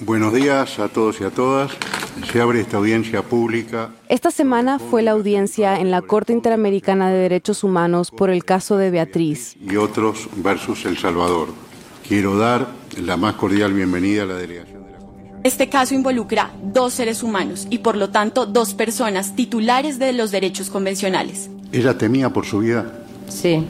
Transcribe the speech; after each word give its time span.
Buenos 0.00 0.32
días 0.32 0.78
a 0.78 0.88
todos 0.88 1.20
y 1.20 1.24
a 1.24 1.30
todas. 1.30 1.72
Se 2.30 2.40
abre 2.40 2.60
esta 2.60 2.76
audiencia 2.76 3.22
pública. 3.22 3.90
Esta 4.08 4.30
semana 4.30 4.78
fue 4.78 5.02
la 5.02 5.10
audiencia 5.10 5.80
en 5.80 5.90
la 5.90 6.02
Corte 6.02 6.32
Interamericana 6.32 7.10
de 7.10 7.18
Derechos 7.18 7.64
Humanos 7.64 8.12
por 8.12 8.30
el 8.30 8.44
caso 8.44 8.76
de 8.76 8.92
Beatriz. 8.92 9.56
Y 9.60 9.74
otros 9.74 10.28
versus 10.36 10.84
El 10.84 10.98
Salvador. 10.98 11.48
Quiero 12.06 12.38
dar 12.38 12.68
la 12.96 13.16
más 13.16 13.34
cordial 13.34 13.72
bienvenida 13.72 14.22
a 14.22 14.26
la 14.26 14.34
delegación 14.34 14.84
de 14.84 14.92
la 14.92 14.98
Comisión. 14.98 15.40
Este 15.42 15.68
caso 15.68 15.96
involucra 15.96 16.52
dos 16.62 16.94
seres 16.94 17.24
humanos 17.24 17.66
y 17.68 17.78
por 17.78 17.96
lo 17.96 18.10
tanto 18.10 18.46
dos 18.46 18.74
personas 18.74 19.34
titulares 19.34 19.98
de 19.98 20.12
los 20.12 20.30
derechos 20.30 20.70
convencionales. 20.70 21.50
¿Ella 21.72 21.98
temía 21.98 22.32
por 22.32 22.46
su 22.46 22.60
vida? 22.60 23.02
Sí. 23.28 23.64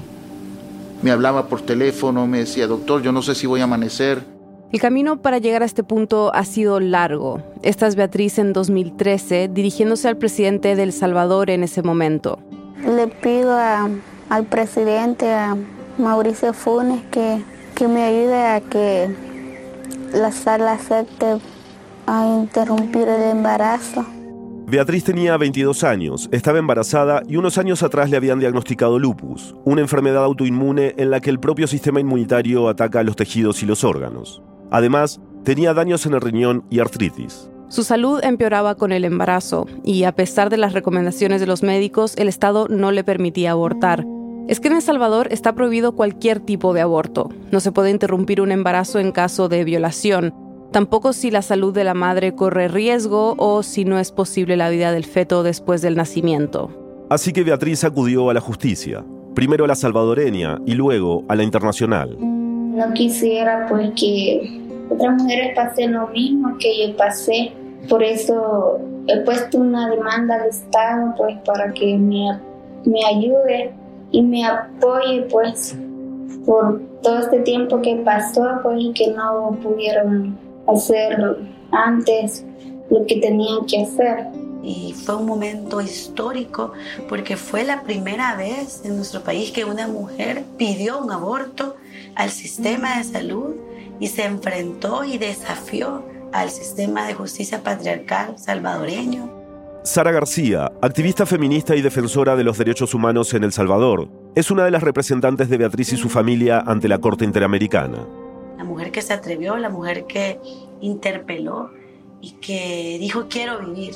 Me 1.02 1.10
hablaba 1.10 1.48
por 1.48 1.62
teléfono, 1.62 2.26
me 2.26 2.40
decía, 2.40 2.66
doctor, 2.66 3.00
yo 3.00 3.12
no 3.12 3.22
sé 3.22 3.34
si 3.34 3.46
voy 3.46 3.62
a 3.62 3.64
amanecer. 3.64 4.37
El 4.70 4.80
camino 4.80 5.22
para 5.22 5.38
llegar 5.38 5.62
a 5.62 5.64
este 5.64 5.82
punto 5.82 6.30
ha 6.34 6.44
sido 6.44 6.78
largo. 6.78 7.42
Esta 7.62 7.86
es 7.86 7.96
Beatriz 7.96 8.38
en 8.38 8.52
2013, 8.52 9.48
dirigiéndose 9.48 10.08
al 10.08 10.18
presidente 10.18 10.76
de 10.76 10.82
El 10.82 10.92
Salvador 10.92 11.48
en 11.48 11.62
ese 11.62 11.82
momento. 11.82 12.38
Le 12.84 13.06
pido 13.06 13.56
al 13.58 14.44
presidente, 14.44 15.32
a 15.32 15.56
Mauricio 15.96 16.52
Funes, 16.52 17.02
que, 17.10 17.42
que 17.74 17.88
me 17.88 18.02
ayude 18.02 18.46
a 18.46 18.60
que 18.60 19.08
la 20.12 20.32
sala 20.32 20.72
acepte 20.72 21.38
a 22.06 22.26
interrumpir 22.26 23.08
el 23.08 23.22
embarazo. 23.22 24.04
Beatriz 24.66 25.02
tenía 25.02 25.38
22 25.38 25.82
años, 25.82 26.28
estaba 26.30 26.58
embarazada 26.58 27.22
y 27.26 27.36
unos 27.36 27.56
años 27.56 27.82
atrás 27.82 28.10
le 28.10 28.18
habían 28.18 28.38
diagnosticado 28.38 28.98
lupus, 28.98 29.54
una 29.64 29.80
enfermedad 29.80 30.24
autoinmune 30.24 30.94
en 30.98 31.10
la 31.10 31.20
que 31.20 31.30
el 31.30 31.40
propio 31.40 31.66
sistema 31.66 32.00
inmunitario 32.00 32.68
ataca 32.68 33.00
a 33.00 33.02
los 33.02 33.16
tejidos 33.16 33.62
y 33.62 33.66
los 33.66 33.82
órganos. 33.82 34.42
Además, 34.70 35.20
tenía 35.44 35.74
daños 35.74 36.04
en 36.06 36.14
el 36.14 36.20
riñón 36.20 36.64
y 36.70 36.80
artritis. 36.80 37.50
Su 37.68 37.82
salud 37.82 38.20
empeoraba 38.22 38.76
con 38.76 38.92
el 38.92 39.04
embarazo 39.04 39.66
y 39.84 40.04
a 40.04 40.12
pesar 40.12 40.48
de 40.48 40.56
las 40.56 40.72
recomendaciones 40.72 41.40
de 41.40 41.46
los 41.46 41.62
médicos, 41.62 42.14
el 42.16 42.28
Estado 42.28 42.66
no 42.68 42.92
le 42.92 43.04
permitía 43.04 43.50
abortar. 43.50 44.06
Es 44.48 44.60
que 44.60 44.68
en 44.68 44.76
El 44.76 44.82
Salvador 44.82 45.28
está 45.30 45.54
prohibido 45.54 45.92
cualquier 45.92 46.40
tipo 46.40 46.72
de 46.72 46.80
aborto. 46.80 47.28
No 47.50 47.60
se 47.60 47.70
puede 47.70 47.90
interrumpir 47.90 48.40
un 48.40 48.52
embarazo 48.52 48.98
en 48.98 49.12
caso 49.12 49.50
de 49.50 49.64
violación, 49.64 50.34
tampoco 50.72 51.12
si 51.12 51.30
la 51.30 51.42
salud 51.42 51.74
de 51.74 51.84
la 51.84 51.92
madre 51.92 52.34
corre 52.34 52.68
riesgo 52.68 53.34
o 53.36 53.62
si 53.62 53.84
no 53.84 53.98
es 53.98 54.12
posible 54.12 54.56
la 54.56 54.70
vida 54.70 54.90
del 54.90 55.04
feto 55.04 55.42
después 55.42 55.82
del 55.82 55.96
nacimiento. 55.96 56.70
Así 57.10 57.34
que 57.34 57.44
Beatriz 57.44 57.84
acudió 57.84 58.30
a 58.30 58.34
la 58.34 58.40
justicia, 58.40 59.04
primero 59.34 59.66
a 59.66 59.68
la 59.68 59.74
salvadoreña 59.74 60.58
y 60.64 60.72
luego 60.72 61.24
a 61.28 61.36
la 61.36 61.42
internacional. 61.42 62.16
No 62.78 62.94
quisiera 62.94 63.66
pues 63.68 63.90
que 63.96 64.60
otras 64.88 65.20
mujeres 65.20 65.52
pasen 65.56 65.94
lo 65.94 66.06
mismo 66.06 66.56
que 66.58 66.86
yo 66.86 66.96
pasé. 66.96 67.52
Por 67.88 68.04
eso 68.04 68.78
he 69.08 69.18
puesto 69.22 69.58
una 69.58 69.90
demanda 69.90 70.36
al 70.36 70.48
Estado 70.48 71.12
pues 71.16 71.36
para 71.44 71.72
que 71.72 71.98
me, 71.98 72.38
me 72.84 73.04
ayude 73.04 73.72
y 74.12 74.22
me 74.22 74.46
apoye 74.46 75.22
pues 75.22 75.76
por 76.46 76.80
todo 77.02 77.18
este 77.18 77.40
tiempo 77.40 77.82
que 77.82 77.96
pasó 77.96 78.60
pues 78.62 78.76
y 78.80 78.92
que 78.92 79.08
no 79.08 79.58
pudieron 79.60 80.38
hacer 80.68 81.36
antes 81.72 82.44
lo 82.90 83.04
que 83.06 83.16
tenían 83.16 83.66
que 83.66 83.82
hacer. 83.82 84.28
Y 84.62 84.92
fue 84.92 85.16
un 85.16 85.26
momento 85.26 85.80
histórico 85.80 86.74
porque 87.08 87.36
fue 87.36 87.64
la 87.64 87.82
primera 87.82 88.36
vez 88.36 88.82
en 88.84 88.94
nuestro 88.94 89.22
país 89.22 89.50
que 89.50 89.64
una 89.64 89.88
mujer 89.88 90.44
pidió 90.56 91.00
un 91.02 91.10
aborto 91.10 91.74
al 92.14 92.30
sistema 92.30 92.98
de 92.98 93.04
salud 93.04 93.56
y 94.00 94.08
se 94.08 94.24
enfrentó 94.24 95.04
y 95.04 95.18
desafió 95.18 96.04
al 96.32 96.50
sistema 96.50 97.06
de 97.06 97.14
justicia 97.14 97.62
patriarcal 97.62 98.38
salvadoreño. 98.38 99.38
Sara 99.84 100.12
García, 100.12 100.70
activista 100.82 101.24
feminista 101.24 101.74
y 101.74 101.80
defensora 101.80 102.36
de 102.36 102.44
los 102.44 102.58
derechos 102.58 102.92
humanos 102.94 103.32
en 103.32 103.44
El 103.44 103.52
Salvador, 103.52 104.08
es 104.34 104.50
una 104.50 104.64
de 104.64 104.70
las 104.70 104.82
representantes 104.82 105.48
de 105.48 105.56
Beatriz 105.56 105.92
y 105.92 105.96
su 105.96 106.08
familia 106.08 106.62
ante 106.66 106.88
la 106.88 106.98
Corte 106.98 107.24
Interamericana. 107.24 108.06
La 108.58 108.64
mujer 108.64 108.90
que 108.90 109.00
se 109.00 109.14
atrevió, 109.14 109.56
la 109.56 109.70
mujer 109.70 110.04
que 110.06 110.40
interpeló 110.80 111.70
y 112.20 112.32
que 112.32 112.98
dijo 113.00 113.28
quiero 113.28 113.60
vivir. 113.60 113.94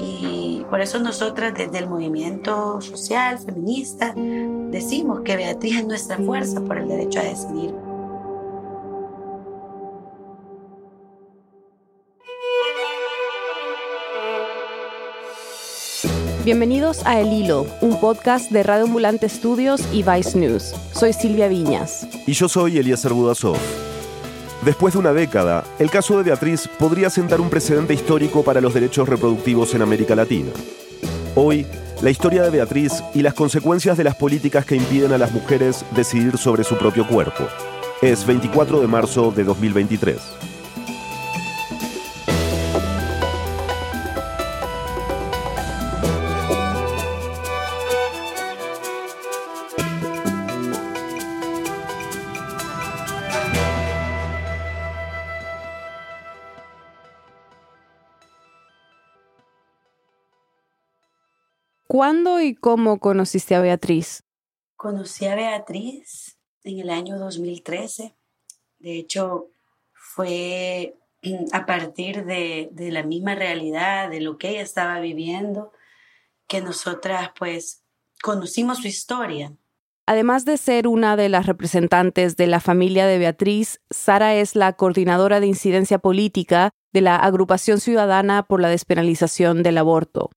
Y 0.00 0.64
por 0.70 0.80
eso 0.80 0.98
nosotras 0.98 1.52
desde 1.54 1.78
el 1.78 1.88
movimiento 1.88 2.80
social, 2.80 3.38
feminista, 3.38 4.14
decimos 4.70 5.20
que 5.24 5.36
Beatriz 5.36 5.78
es 5.78 5.86
nuestra 5.86 6.16
fuerza 6.16 6.60
por 6.62 6.78
el 6.78 6.88
derecho 6.88 7.20
a 7.20 7.24
decidir. 7.24 7.74
Bienvenidos 16.42 17.04
a 17.04 17.20
El 17.20 17.32
Hilo, 17.32 17.66
un 17.82 18.00
podcast 18.00 18.50
de 18.50 18.62
Radio 18.62 18.84
Ambulante 18.84 19.26
Estudios 19.26 19.82
y 19.92 20.02
Vice 20.02 20.38
News. 20.38 20.74
Soy 20.92 21.12
Silvia 21.12 21.48
Viñas. 21.48 22.08
Y 22.26 22.32
yo 22.32 22.48
soy 22.48 22.78
Eliezer 22.78 23.12
Budasov. 23.12 23.58
Después 24.62 24.92
de 24.92 25.00
una 25.00 25.14
década, 25.14 25.64
el 25.78 25.90
caso 25.90 26.18
de 26.18 26.22
Beatriz 26.22 26.68
podría 26.78 27.08
sentar 27.08 27.40
un 27.40 27.48
precedente 27.48 27.94
histórico 27.94 28.44
para 28.44 28.60
los 28.60 28.74
derechos 28.74 29.08
reproductivos 29.08 29.74
en 29.74 29.80
América 29.80 30.14
Latina. 30.14 30.50
Hoy, 31.34 31.64
la 32.02 32.10
historia 32.10 32.42
de 32.42 32.50
Beatriz 32.50 33.02
y 33.14 33.22
las 33.22 33.32
consecuencias 33.32 33.96
de 33.96 34.04
las 34.04 34.16
políticas 34.16 34.66
que 34.66 34.76
impiden 34.76 35.12
a 35.12 35.18
las 35.18 35.32
mujeres 35.32 35.82
decidir 35.96 36.36
sobre 36.36 36.64
su 36.64 36.76
propio 36.76 37.08
cuerpo. 37.08 37.44
Es 38.02 38.26
24 38.26 38.80
de 38.80 38.86
marzo 38.86 39.32
de 39.34 39.44
2023. 39.44 40.49
¿Cuándo 61.90 62.40
y 62.40 62.54
cómo 62.54 63.00
conociste 63.00 63.56
a 63.56 63.60
Beatriz? 63.60 64.22
Conocí 64.76 65.26
a 65.26 65.34
Beatriz 65.34 66.38
en 66.62 66.78
el 66.78 66.88
año 66.88 67.18
2013. 67.18 68.14
De 68.78 68.96
hecho, 68.96 69.48
fue 69.92 70.94
a 71.52 71.66
partir 71.66 72.26
de, 72.26 72.68
de, 72.70 72.92
la 72.92 73.02
misma 73.02 73.34
realidad, 73.34 74.08
de 74.08 74.20
lo 74.20 74.38
que 74.38 74.50
ella 74.50 74.62
estaba 74.62 75.00
viviendo, 75.00 75.72
que 76.46 76.60
nosotras 76.60 77.32
pues 77.36 77.82
conocimos 78.22 78.78
su 78.78 78.86
historia. 78.86 79.52
Además 80.06 80.44
de 80.44 80.58
ser 80.58 80.86
una 80.86 81.16
de 81.16 81.28
las 81.28 81.46
representantes 81.46 82.36
de 82.36 82.46
la 82.46 82.60
familia 82.60 83.08
de 83.08 83.18
Beatriz, 83.18 83.80
Sara 83.90 84.36
es 84.36 84.54
la 84.54 84.74
coordinadora 84.74 85.40
de 85.40 85.48
incidencia 85.48 85.98
política 85.98 86.70
de 86.92 87.00
la 87.00 87.16
Agrupación 87.16 87.80
Ciudadana 87.80 88.44
por 88.44 88.60
la 88.60 88.68
Despenalización 88.68 89.64
del 89.64 89.78
Aborto. 89.78 90.30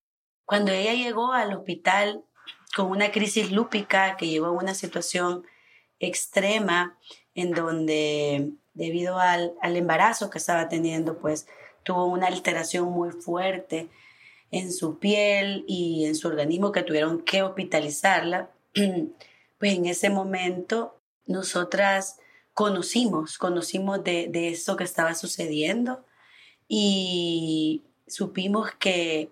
Cuando 0.46 0.72
ella 0.72 0.94
llegó 0.94 1.34
al 1.34 1.54
hospital 1.54 2.24
con 2.76 2.88
una 2.88 3.12
crisis 3.12 3.52
lúpica 3.52 4.18
que 4.18 4.28
llegó 4.28 4.48
a 4.48 4.52
una 4.52 4.74
situación 4.74 5.46
extrema 6.00 6.98
en 7.36 7.52
donde 7.52 8.52
debido 8.74 9.20
al, 9.20 9.54
al, 9.62 9.78
embarazo 9.78 10.30
que 10.30 10.40
estaba 10.40 10.68
teniendo, 10.68 11.20
pues 11.20 11.48
tuvo 11.84 12.06
una 12.06 12.28
alteración 12.28 12.92
muy 12.92 13.12
fuerte 13.12 13.90
en 14.52 14.72
su 14.72 15.00
piel 15.00 15.64
y 15.68 16.06
en 16.06 16.16
su 16.16 16.28
organismo 16.28 16.72
que 16.72 16.84
tuvieron 16.84 17.22
que 17.22 17.44
hospitalizarla, 17.44 18.50
pues 19.60 19.74
en 19.74 19.86
ese 19.86 20.10
momento 20.10 21.00
nosotras 21.26 22.20
conocimos, 22.54 23.38
conocimos 23.38 24.04
de, 24.04 24.28
de 24.28 24.50
eso 24.50 24.76
que 24.76 24.84
estaba 24.84 25.16
sucediendo 25.16 26.06
y 26.68 27.84
supimos 28.08 28.72
que 28.72 29.32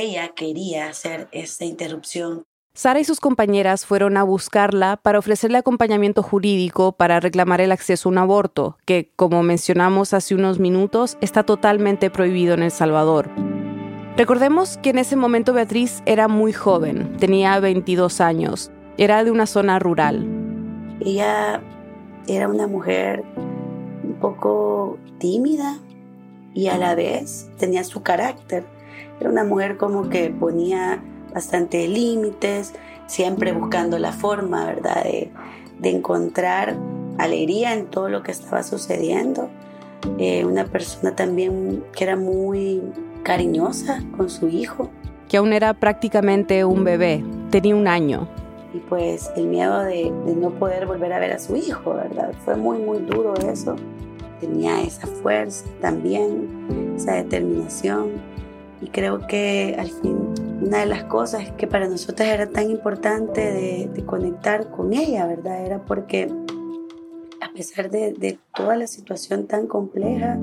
ella 0.00 0.28
quería 0.34 0.88
hacer 0.88 1.28
esta 1.32 1.64
interrupción. 1.64 2.44
Sara 2.74 3.00
y 3.00 3.04
sus 3.04 3.20
compañeras 3.20 3.84
fueron 3.84 4.16
a 4.16 4.22
buscarla 4.22 4.96
para 4.96 5.18
ofrecerle 5.18 5.58
acompañamiento 5.58 6.22
jurídico 6.22 6.92
para 6.92 7.20
reclamar 7.20 7.60
el 7.60 7.70
acceso 7.70 8.08
a 8.08 8.12
un 8.12 8.18
aborto, 8.18 8.78
que, 8.86 9.12
como 9.14 9.42
mencionamos 9.42 10.14
hace 10.14 10.34
unos 10.34 10.58
minutos, 10.58 11.18
está 11.20 11.42
totalmente 11.42 12.08
prohibido 12.08 12.54
en 12.54 12.62
El 12.62 12.70
Salvador. 12.70 13.28
Recordemos 14.16 14.78
que 14.78 14.90
en 14.90 14.98
ese 14.98 15.16
momento 15.16 15.52
Beatriz 15.52 16.02
era 16.06 16.28
muy 16.28 16.54
joven, 16.54 17.14
tenía 17.18 17.60
22 17.60 18.22
años, 18.22 18.70
era 18.96 19.22
de 19.22 19.30
una 19.30 19.46
zona 19.46 19.78
rural. 19.78 20.26
Ella 21.00 21.62
era 22.26 22.48
una 22.48 22.66
mujer 22.66 23.22
un 23.36 24.16
poco 24.18 24.98
tímida 25.18 25.78
y 26.54 26.68
a 26.68 26.78
la 26.78 26.94
vez 26.94 27.50
tenía 27.58 27.84
su 27.84 28.02
carácter 28.02 28.64
era 29.22 29.30
una 29.30 29.44
mujer 29.44 29.76
como 29.76 30.08
que 30.08 30.30
ponía 30.30 31.00
bastante 31.32 31.86
límites, 31.88 32.74
siempre 33.06 33.52
buscando 33.52 33.98
la 33.98 34.12
forma, 34.12 34.66
¿verdad?, 34.66 35.04
de, 35.04 35.30
encontrar 35.84 36.76
alegría 37.18 37.74
en 37.74 37.86
todo 37.86 38.08
lo 38.08 38.22
que 38.22 38.30
estaba 38.32 38.62
sucediendo. 38.62 39.48
eh, 40.18 40.44
una 40.44 40.64
persona 40.64 41.14
también 41.14 41.84
que 41.94 42.02
era 42.02 42.16
muy 42.16 42.82
cariñosa 43.22 44.02
con 44.16 44.28
su 44.28 44.48
hijo. 44.48 44.90
Que 45.28 45.36
aún 45.36 45.52
era 45.52 45.74
prácticamente 45.74 46.64
un 46.64 46.82
bebé, 46.82 47.24
tenía 47.50 47.76
un 47.76 47.86
año. 47.86 48.28
Y 48.74 48.78
pues 48.78 49.30
el 49.36 49.46
miedo 49.46 49.80
de, 49.80 50.12
de 50.26 50.34
no 50.34 50.50
poder 50.50 50.86
volver 50.86 51.12
a 51.12 51.20
ver 51.20 51.32
a 51.32 51.38
su 51.38 51.54
hijo, 51.54 51.94
¿verdad? 51.94 52.32
Fue 52.44 52.56
muy, 52.56 52.78
muy 52.78 52.98
duro 52.98 53.34
eso. 53.34 53.76
Tenía 54.40 54.82
esa 54.82 55.06
fuerza 55.06 55.64
también, 55.80 56.94
esa 56.96 57.12
determinación. 57.12 58.10
Y 58.82 58.88
creo 58.88 59.26
que 59.26 59.76
al 59.78 59.88
fin 59.88 60.32
una 60.62 60.78
de 60.78 60.86
las 60.86 61.04
cosas 61.04 61.50
que 61.52 61.66
para 61.66 61.88
nosotros 61.88 62.26
era 62.26 62.48
tan 62.48 62.70
importante 62.70 63.40
de, 63.40 64.04
conectar 64.06 64.70
con 64.70 64.92
ella, 64.92 65.26
¿verdad? 65.26 65.64
Era 65.64 65.84
porque 65.84 66.32
a 67.40 67.52
pesar 67.52 67.90
de, 67.90 68.38
toda 68.54 68.76
la 68.76 68.86
situación 68.86 69.46
tan 69.46 69.66
compleja, 69.66 70.38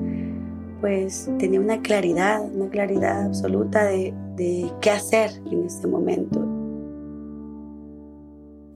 pues 0.80 1.30
tenía 1.38 1.60
una 1.60 1.80
claridad, 1.80 2.42
una 2.42 2.68
claridad 2.68 3.26
absoluta 3.26 3.84
de, 3.84 4.12
de 4.36 4.70
qué 4.80 4.90
hacer 4.90 5.30
en 5.50 5.64
este 5.64 5.86
momento. 5.86 6.40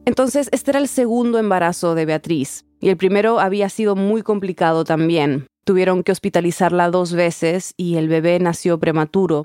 Entonces, 0.07 0.49
este 0.53 0.71
era 0.71 0.81
el 0.81 0.89
segundo 0.89 1.39
embarazo 1.39 1.95
de 1.95 2.05
Beatriz, 2.05 2.65
y 2.81 2.91
el 2.91 2.97
primero 2.97 3.41
había 3.41 3.69
sido 3.69 3.97
muy 3.97 4.23
complicado 4.23 4.85
también. 4.85 5.47
Tuvieron 5.65 6.03
que 6.03 6.13
hospitalizarla 6.13 6.91
dos 6.91 7.15
veces 7.15 7.73
y 7.79 7.97
el 7.97 8.09
bebé 8.09 8.39
nació 8.39 8.79
prematuro. 8.79 9.45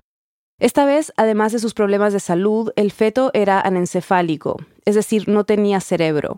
Esta 0.60 0.84
vez, 0.86 1.14
además 1.16 1.54
de 1.54 1.60
sus 1.60 1.74
problemas 1.74 2.12
de 2.12 2.20
salud, 2.20 2.74
el 2.76 2.92
feto 2.92 3.32
era 3.34 3.62
anencefálico, 3.62 4.58
es 4.84 4.96
decir, 4.96 5.30
no 5.30 5.46
tenía 5.46 5.80
cerebro. 5.80 6.36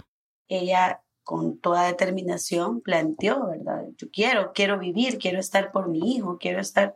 Ella 0.47 1.01
con 1.23 1.57
toda 1.57 1.87
determinación 1.87 2.81
planteó, 2.81 3.47
¿verdad? 3.47 3.85
Yo 3.97 4.11
quiero, 4.11 4.51
quiero 4.53 4.77
vivir, 4.77 5.17
quiero 5.17 5.39
estar 5.39 5.71
por 5.71 5.87
mi 5.87 6.15
hijo, 6.15 6.37
quiero 6.39 6.59
estar 6.59 6.93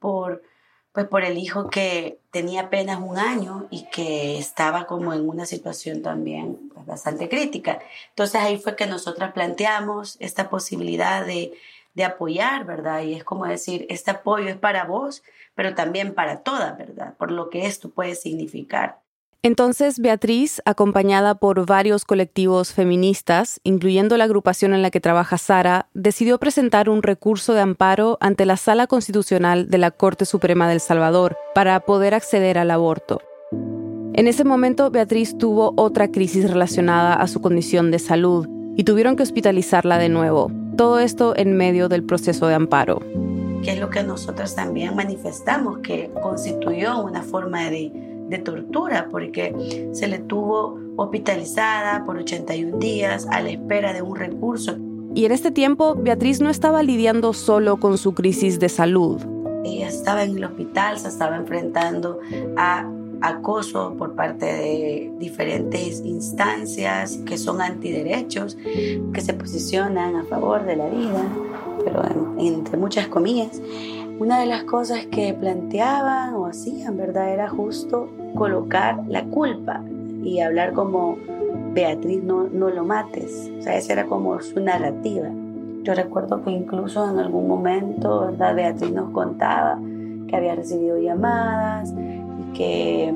por, 0.00 0.42
pues 0.92 1.06
por 1.06 1.24
el 1.24 1.38
hijo 1.38 1.68
que 1.68 2.18
tenía 2.32 2.62
apenas 2.62 3.00
un 3.00 3.18
año 3.18 3.68
y 3.70 3.86
que 3.90 4.38
estaba 4.38 4.86
como 4.86 5.12
en 5.12 5.28
una 5.28 5.46
situación 5.46 6.02
también 6.02 6.70
pues, 6.74 6.86
bastante 6.86 7.28
crítica. 7.28 7.80
Entonces 8.08 8.40
ahí 8.40 8.58
fue 8.58 8.74
que 8.74 8.86
nosotras 8.86 9.32
planteamos 9.32 10.16
esta 10.20 10.48
posibilidad 10.48 11.24
de, 11.24 11.52
de 11.94 12.04
apoyar, 12.04 12.64
¿verdad? 12.64 13.02
Y 13.02 13.14
es 13.14 13.24
como 13.24 13.46
decir, 13.46 13.86
este 13.88 14.10
apoyo 14.10 14.48
es 14.48 14.56
para 14.56 14.84
vos, 14.84 15.22
pero 15.56 15.74
también 15.74 16.14
para 16.14 16.42
todas, 16.42 16.78
¿verdad? 16.78 17.14
Por 17.18 17.32
lo 17.32 17.50
que 17.50 17.66
esto 17.66 17.90
puede 17.90 18.14
significar. 18.14 19.00
Entonces, 19.42 20.00
Beatriz, 20.00 20.60
acompañada 20.64 21.36
por 21.36 21.66
varios 21.66 22.04
colectivos 22.04 22.72
feministas, 22.72 23.60
incluyendo 23.62 24.16
la 24.16 24.24
agrupación 24.24 24.74
en 24.74 24.82
la 24.82 24.90
que 24.90 25.00
trabaja 25.00 25.38
Sara, 25.38 25.88
decidió 25.94 26.38
presentar 26.38 26.88
un 26.88 27.02
recurso 27.02 27.54
de 27.54 27.60
amparo 27.60 28.18
ante 28.20 28.44
la 28.44 28.56
Sala 28.56 28.86
Constitucional 28.86 29.68
de 29.70 29.78
la 29.78 29.92
Corte 29.92 30.24
Suprema 30.24 30.68
del 30.68 30.80
Salvador 30.80 31.36
para 31.54 31.78
poder 31.80 32.14
acceder 32.14 32.58
al 32.58 32.70
aborto. 32.72 33.20
En 34.14 34.26
ese 34.26 34.44
momento, 34.44 34.90
Beatriz 34.90 35.38
tuvo 35.38 35.74
otra 35.76 36.10
crisis 36.10 36.50
relacionada 36.50 37.14
a 37.14 37.28
su 37.28 37.40
condición 37.40 37.90
de 37.90 37.98
salud 37.98 38.48
y 38.76 38.84
tuvieron 38.84 39.14
que 39.14 39.22
hospitalizarla 39.22 39.98
de 39.98 40.08
nuevo. 40.08 40.50
Todo 40.76 40.98
esto 40.98 41.34
en 41.36 41.56
medio 41.56 41.88
del 41.88 42.02
proceso 42.02 42.48
de 42.48 42.54
amparo. 42.54 43.00
Que 43.62 43.72
es 43.72 43.78
lo 43.80 43.90
que 43.90 44.02
nosotros 44.02 44.54
también 44.54 44.94
manifestamos, 44.94 45.78
que 45.78 46.10
constituyó 46.22 47.02
una 47.02 47.22
forma 47.22 47.70
de 47.70 48.06
de 48.28 48.38
tortura 48.38 49.08
porque 49.10 49.88
se 49.92 50.08
le 50.08 50.18
tuvo 50.18 50.78
hospitalizada 50.96 52.04
por 52.04 52.16
81 52.16 52.78
días 52.78 53.26
a 53.30 53.40
la 53.40 53.50
espera 53.50 53.92
de 53.92 54.02
un 54.02 54.16
recurso. 54.16 54.76
Y 55.14 55.24
en 55.24 55.32
este 55.32 55.50
tiempo, 55.50 55.94
Beatriz 55.94 56.40
no 56.40 56.50
estaba 56.50 56.82
lidiando 56.82 57.32
solo 57.32 57.78
con 57.78 57.98
su 57.98 58.12
crisis 58.12 58.58
de 58.58 58.68
salud. 58.68 59.22
Ella 59.64 59.88
estaba 59.88 60.24
en 60.24 60.36
el 60.36 60.44
hospital, 60.44 60.98
se 60.98 61.08
estaba 61.08 61.36
enfrentando 61.36 62.20
a 62.56 62.90
acoso 63.22 63.94
por 63.96 64.14
parte 64.14 64.44
de 64.44 65.12
diferentes 65.18 66.02
instancias 66.04 67.18
que 67.24 67.38
son 67.38 67.62
antiderechos, 67.62 68.56
que 68.56 69.20
se 69.20 69.32
posicionan 69.32 70.16
a 70.16 70.24
favor 70.24 70.64
de 70.64 70.76
la 70.76 70.86
vida, 70.86 71.24
pero 71.86 72.02
entre 72.36 72.76
muchas 72.76 73.06
comillas. 73.06 73.62
Una 74.18 74.40
de 74.40 74.46
las 74.46 74.64
cosas 74.64 75.06
que 75.06 75.32
planteaban 75.34 76.34
o 76.34 76.46
hacían, 76.46 76.96
¿verdad? 76.96 77.32
Era 77.32 77.48
justo 77.48 78.08
colocar 78.34 79.04
la 79.06 79.24
culpa 79.24 79.82
y 80.24 80.40
hablar 80.40 80.72
como 80.72 81.16
Beatriz, 81.72 82.24
no, 82.24 82.48
no 82.48 82.70
lo 82.70 82.84
mates. 82.84 83.52
O 83.58 83.62
sea, 83.62 83.76
esa 83.76 83.92
era 83.92 84.06
como 84.06 84.40
su 84.40 84.58
narrativa. 84.60 85.28
Yo 85.82 85.94
recuerdo 85.94 86.42
que 86.42 86.50
incluso 86.50 87.08
en 87.08 87.18
algún 87.20 87.46
momento, 87.46 88.26
¿verdad? 88.26 88.56
Beatriz 88.56 88.90
nos 88.90 89.10
contaba 89.10 89.78
que 90.26 90.34
había 90.34 90.56
recibido 90.56 90.98
llamadas 90.98 91.94
y 91.94 92.52
que, 92.56 93.14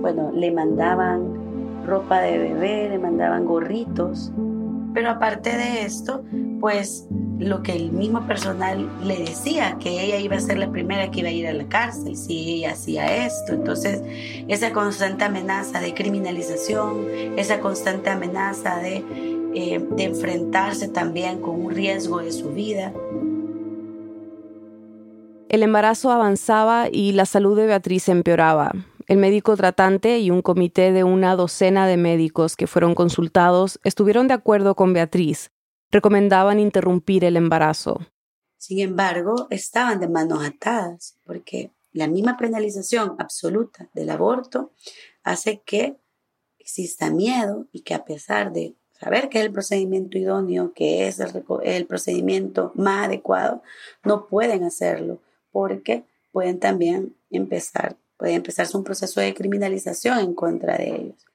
bueno, 0.00 0.30
le 0.32 0.52
mandaban 0.52 1.42
ropa 1.84 2.20
de 2.20 2.38
bebé, 2.38 2.88
le 2.88 2.98
mandaban 2.98 3.44
gorritos. 3.46 4.30
Pero 4.94 5.10
aparte 5.10 5.56
de 5.56 5.82
esto, 5.82 6.22
pues 6.60 7.08
lo 7.42 7.62
que 7.62 7.72
el 7.72 7.92
mismo 7.92 8.26
personal 8.26 8.88
le 9.04 9.18
decía, 9.18 9.76
que 9.80 10.04
ella 10.04 10.18
iba 10.18 10.36
a 10.36 10.40
ser 10.40 10.58
la 10.58 10.70
primera 10.70 11.10
que 11.10 11.20
iba 11.20 11.28
a 11.28 11.32
ir 11.32 11.46
a 11.46 11.52
la 11.52 11.64
cárcel 11.64 12.16
si 12.16 12.54
ella 12.54 12.72
hacía 12.72 13.26
esto. 13.26 13.52
Entonces, 13.52 14.02
esa 14.48 14.72
constante 14.72 15.24
amenaza 15.24 15.80
de 15.80 15.92
criminalización, 15.94 17.06
esa 17.36 17.60
constante 17.60 18.10
amenaza 18.10 18.76
de, 18.76 19.04
eh, 19.54 19.84
de 19.90 20.04
enfrentarse 20.04 20.88
también 20.88 21.40
con 21.40 21.60
un 21.64 21.74
riesgo 21.74 22.18
de 22.18 22.32
su 22.32 22.50
vida. 22.50 22.92
El 25.48 25.62
embarazo 25.62 26.10
avanzaba 26.10 26.88
y 26.90 27.12
la 27.12 27.26
salud 27.26 27.56
de 27.56 27.66
Beatriz 27.66 28.08
empeoraba. 28.08 28.72
El 29.08 29.18
médico 29.18 29.56
tratante 29.56 30.20
y 30.20 30.30
un 30.30 30.40
comité 30.40 30.92
de 30.92 31.04
una 31.04 31.36
docena 31.36 31.86
de 31.86 31.96
médicos 31.96 32.56
que 32.56 32.66
fueron 32.66 32.94
consultados 32.94 33.80
estuvieron 33.84 34.28
de 34.28 34.34
acuerdo 34.34 34.74
con 34.76 34.92
Beatriz 34.92 35.50
recomendaban 35.92 36.58
interrumpir 36.58 37.24
el 37.24 37.36
embarazo. 37.36 38.00
Sin 38.56 38.80
embargo, 38.80 39.46
estaban 39.50 40.00
de 40.00 40.08
manos 40.08 40.44
atadas, 40.44 41.16
porque 41.24 41.70
la 41.92 42.08
misma 42.08 42.36
penalización 42.36 43.14
absoluta 43.18 43.88
del 43.92 44.10
aborto 44.10 44.72
hace 45.22 45.60
que 45.60 45.96
exista 46.58 47.10
miedo 47.10 47.66
y 47.72 47.80
que 47.80 47.94
a 47.94 48.04
pesar 48.04 48.52
de 48.52 48.74
saber 48.98 49.28
que 49.28 49.40
es 49.40 49.44
el 49.44 49.52
procedimiento 49.52 50.16
idóneo, 50.16 50.72
que 50.74 51.08
es 51.08 51.20
el, 51.20 51.86
procedimiento 51.86 52.72
más 52.74 53.06
adecuado, 53.06 53.62
no 54.04 54.26
pueden 54.26 54.64
hacerlo 54.64 55.20
porque 55.50 56.04
pueden 56.30 56.60
también 56.60 57.14
empezar, 57.30 57.96
puede 58.16 58.34
empezarse 58.34 58.76
un 58.76 58.84
proceso 58.84 59.20
de 59.20 59.34
criminalización 59.34 60.20
en 60.20 60.34
contra 60.34 60.78
de 60.78 60.94
ellos. 60.94 61.31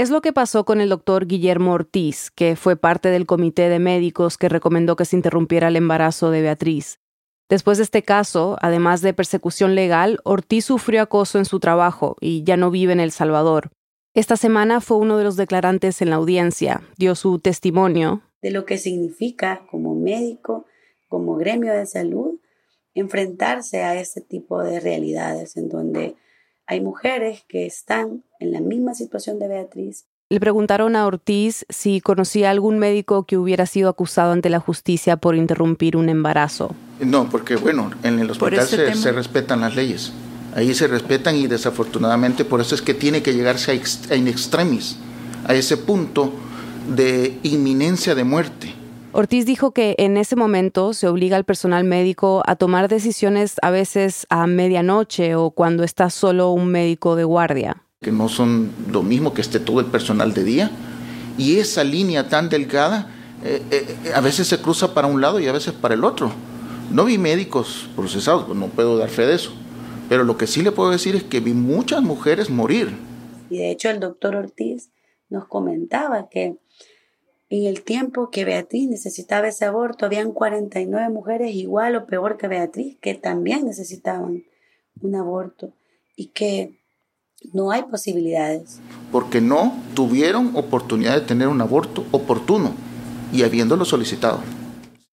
Es 0.00 0.08
lo 0.08 0.22
que 0.22 0.32
pasó 0.32 0.64
con 0.64 0.80
el 0.80 0.88
doctor 0.88 1.26
Guillermo 1.26 1.74
Ortiz, 1.74 2.30
que 2.30 2.56
fue 2.56 2.74
parte 2.74 3.10
del 3.10 3.26
comité 3.26 3.68
de 3.68 3.78
médicos 3.78 4.38
que 4.38 4.48
recomendó 4.48 4.96
que 4.96 5.04
se 5.04 5.14
interrumpiera 5.14 5.68
el 5.68 5.76
embarazo 5.76 6.30
de 6.30 6.40
Beatriz. 6.40 7.00
Después 7.50 7.76
de 7.76 7.84
este 7.84 8.02
caso, 8.02 8.56
además 8.62 9.02
de 9.02 9.12
persecución 9.12 9.74
legal, 9.74 10.18
Ortiz 10.24 10.64
sufrió 10.64 11.02
acoso 11.02 11.36
en 11.36 11.44
su 11.44 11.60
trabajo 11.60 12.16
y 12.18 12.44
ya 12.44 12.56
no 12.56 12.70
vive 12.70 12.94
en 12.94 13.00
El 13.00 13.10
Salvador. 13.10 13.72
Esta 14.14 14.38
semana 14.38 14.80
fue 14.80 14.96
uno 14.96 15.18
de 15.18 15.24
los 15.24 15.36
declarantes 15.36 16.00
en 16.00 16.08
la 16.08 16.16
audiencia, 16.16 16.80
dio 16.96 17.14
su 17.14 17.38
testimonio. 17.38 18.22
De 18.40 18.52
lo 18.52 18.64
que 18.64 18.78
significa 18.78 19.66
como 19.70 19.94
médico, 19.94 20.64
como 21.10 21.36
gremio 21.36 21.74
de 21.74 21.84
salud, 21.84 22.40
enfrentarse 22.94 23.82
a 23.82 24.00
este 24.00 24.22
tipo 24.22 24.62
de 24.62 24.80
realidades 24.80 25.58
en 25.58 25.68
donde 25.68 26.16
hay 26.70 26.80
mujeres 26.80 27.42
que 27.48 27.66
están 27.66 28.22
en 28.38 28.52
la 28.52 28.60
misma 28.60 28.94
situación 28.94 29.40
de 29.40 29.48
Beatriz. 29.48 30.06
Le 30.28 30.38
preguntaron 30.38 30.94
a 30.94 31.04
Ortiz 31.04 31.66
si 31.68 32.00
conocía 32.00 32.48
algún 32.50 32.78
médico 32.78 33.24
que 33.24 33.36
hubiera 33.36 33.66
sido 33.66 33.88
acusado 33.88 34.30
ante 34.30 34.50
la 34.50 34.60
justicia 34.60 35.16
por 35.16 35.34
interrumpir 35.34 35.96
un 35.96 36.08
embarazo. 36.08 36.76
No, 37.00 37.28
porque 37.28 37.56
bueno, 37.56 37.90
en 38.04 38.20
el 38.20 38.30
hospital 38.30 38.68
se, 38.68 38.94
se, 38.94 39.10
respetan 39.10 39.62
las 39.62 39.74
leyes. 39.74 40.12
Ahí 40.54 40.72
se 40.72 40.86
respetan 40.86 41.34
y 41.34 41.48
desafortunadamente 41.48 42.44
por 42.44 42.60
eso 42.60 42.76
es 42.76 42.82
que 42.82 42.94
tiene 42.94 43.20
que 43.20 43.34
llegarse 43.34 43.72
a, 43.72 44.14
a 44.14 44.16
in 44.16 44.28
extremis, 44.28 44.96
a 45.48 45.54
ese 45.54 45.76
punto 45.76 46.32
de 46.94 47.36
inminencia 47.42 48.14
de 48.14 48.22
muerte. 48.22 48.72
Ortiz 49.12 49.44
dijo 49.44 49.72
que 49.72 49.96
en 49.98 50.16
ese 50.16 50.36
momento 50.36 50.94
se 50.94 51.08
obliga 51.08 51.36
al 51.36 51.44
personal 51.44 51.82
médico 51.82 52.42
a 52.46 52.54
tomar 52.54 52.88
decisiones 52.88 53.56
a 53.60 53.70
veces 53.70 54.26
a 54.30 54.46
medianoche 54.46 55.34
o 55.34 55.50
cuando 55.50 55.82
está 55.82 56.10
solo 56.10 56.52
un 56.52 56.68
médico 56.68 57.16
de 57.16 57.24
guardia. 57.24 57.82
Que 58.00 58.12
no 58.12 58.28
son 58.28 58.70
lo 58.90 59.02
mismo 59.02 59.34
que 59.34 59.40
esté 59.40 59.58
todo 59.58 59.80
el 59.80 59.86
personal 59.86 60.32
de 60.32 60.44
día. 60.44 60.70
Y 61.36 61.56
esa 61.56 61.82
línea 61.82 62.28
tan 62.28 62.48
delgada 62.48 63.10
eh, 63.44 63.62
eh, 63.72 64.12
a 64.14 64.20
veces 64.20 64.46
se 64.46 64.60
cruza 64.60 64.94
para 64.94 65.08
un 65.08 65.20
lado 65.20 65.40
y 65.40 65.48
a 65.48 65.52
veces 65.52 65.72
para 65.72 65.94
el 65.94 66.04
otro. 66.04 66.30
No 66.92 67.04
vi 67.04 67.18
médicos 67.18 67.88
procesados, 67.96 68.44
pues 68.44 68.58
no 68.58 68.68
puedo 68.68 68.96
dar 68.96 69.08
fe 69.08 69.26
de 69.26 69.34
eso. 69.34 69.52
Pero 70.08 70.22
lo 70.22 70.36
que 70.36 70.46
sí 70.46 70.62
le 70.62 70.70
puedo 70.70 70.90
decir 70.90 71.16
es 71.16 71.24
que 71.24 71.40
vi 71.40 71.52
muchas 71.52 72.02
mujeres 72.02 72.48
morir. 72.48 72.96
Y 73.48 73.58
de 73.58 73.72
hecho 73.72 73.90
el 73.90 73.98
doctor 73.98 74.36
Ortiz 74.36 74.90
nos 75.28 75.46
comentaba 75.46 76.28
que 76.28 76.58
en 77.50 77.66
el 77.66 77.82
tiempo 77.82 78.30
que 78.30 78.44
Beatriz 78.44 78.88
necesitaba 78.88 79.48
ese 79.48 79.64
aborto, 79.64 80.06
habían 80.06 80.30
49 80.30 81.08
mujeres 81.10 81.52
igual 81.52 81.96
o 81.96 82.06
peor 82.06 82.36
que 82.36 82.46
Beatriz 82.46 82.96
que 83.00 83.14
también 83.14 83.66
necesitaban 83.66 84.44
un 85.02 85.14
aborto 85.16 85.72
y 86.14 86.26
que 86.28 86.78
no 87.52 87.72
hay 87.72 87.82
posibilidades. 87.82 88.78
Porque 89.10 89.40
no 89.40 89.76
tuvieron 89.94 90.54
oportunidad 90.54 91.14
de 91.14 91.26
tener 91.26 91.48
un 91.48 91.60
aborto 91.60 92.04
oportuno 92.12 92.72
y 93.32 93.42
habiéndolo 93.42 93.84
solicitado. 93.84 94.40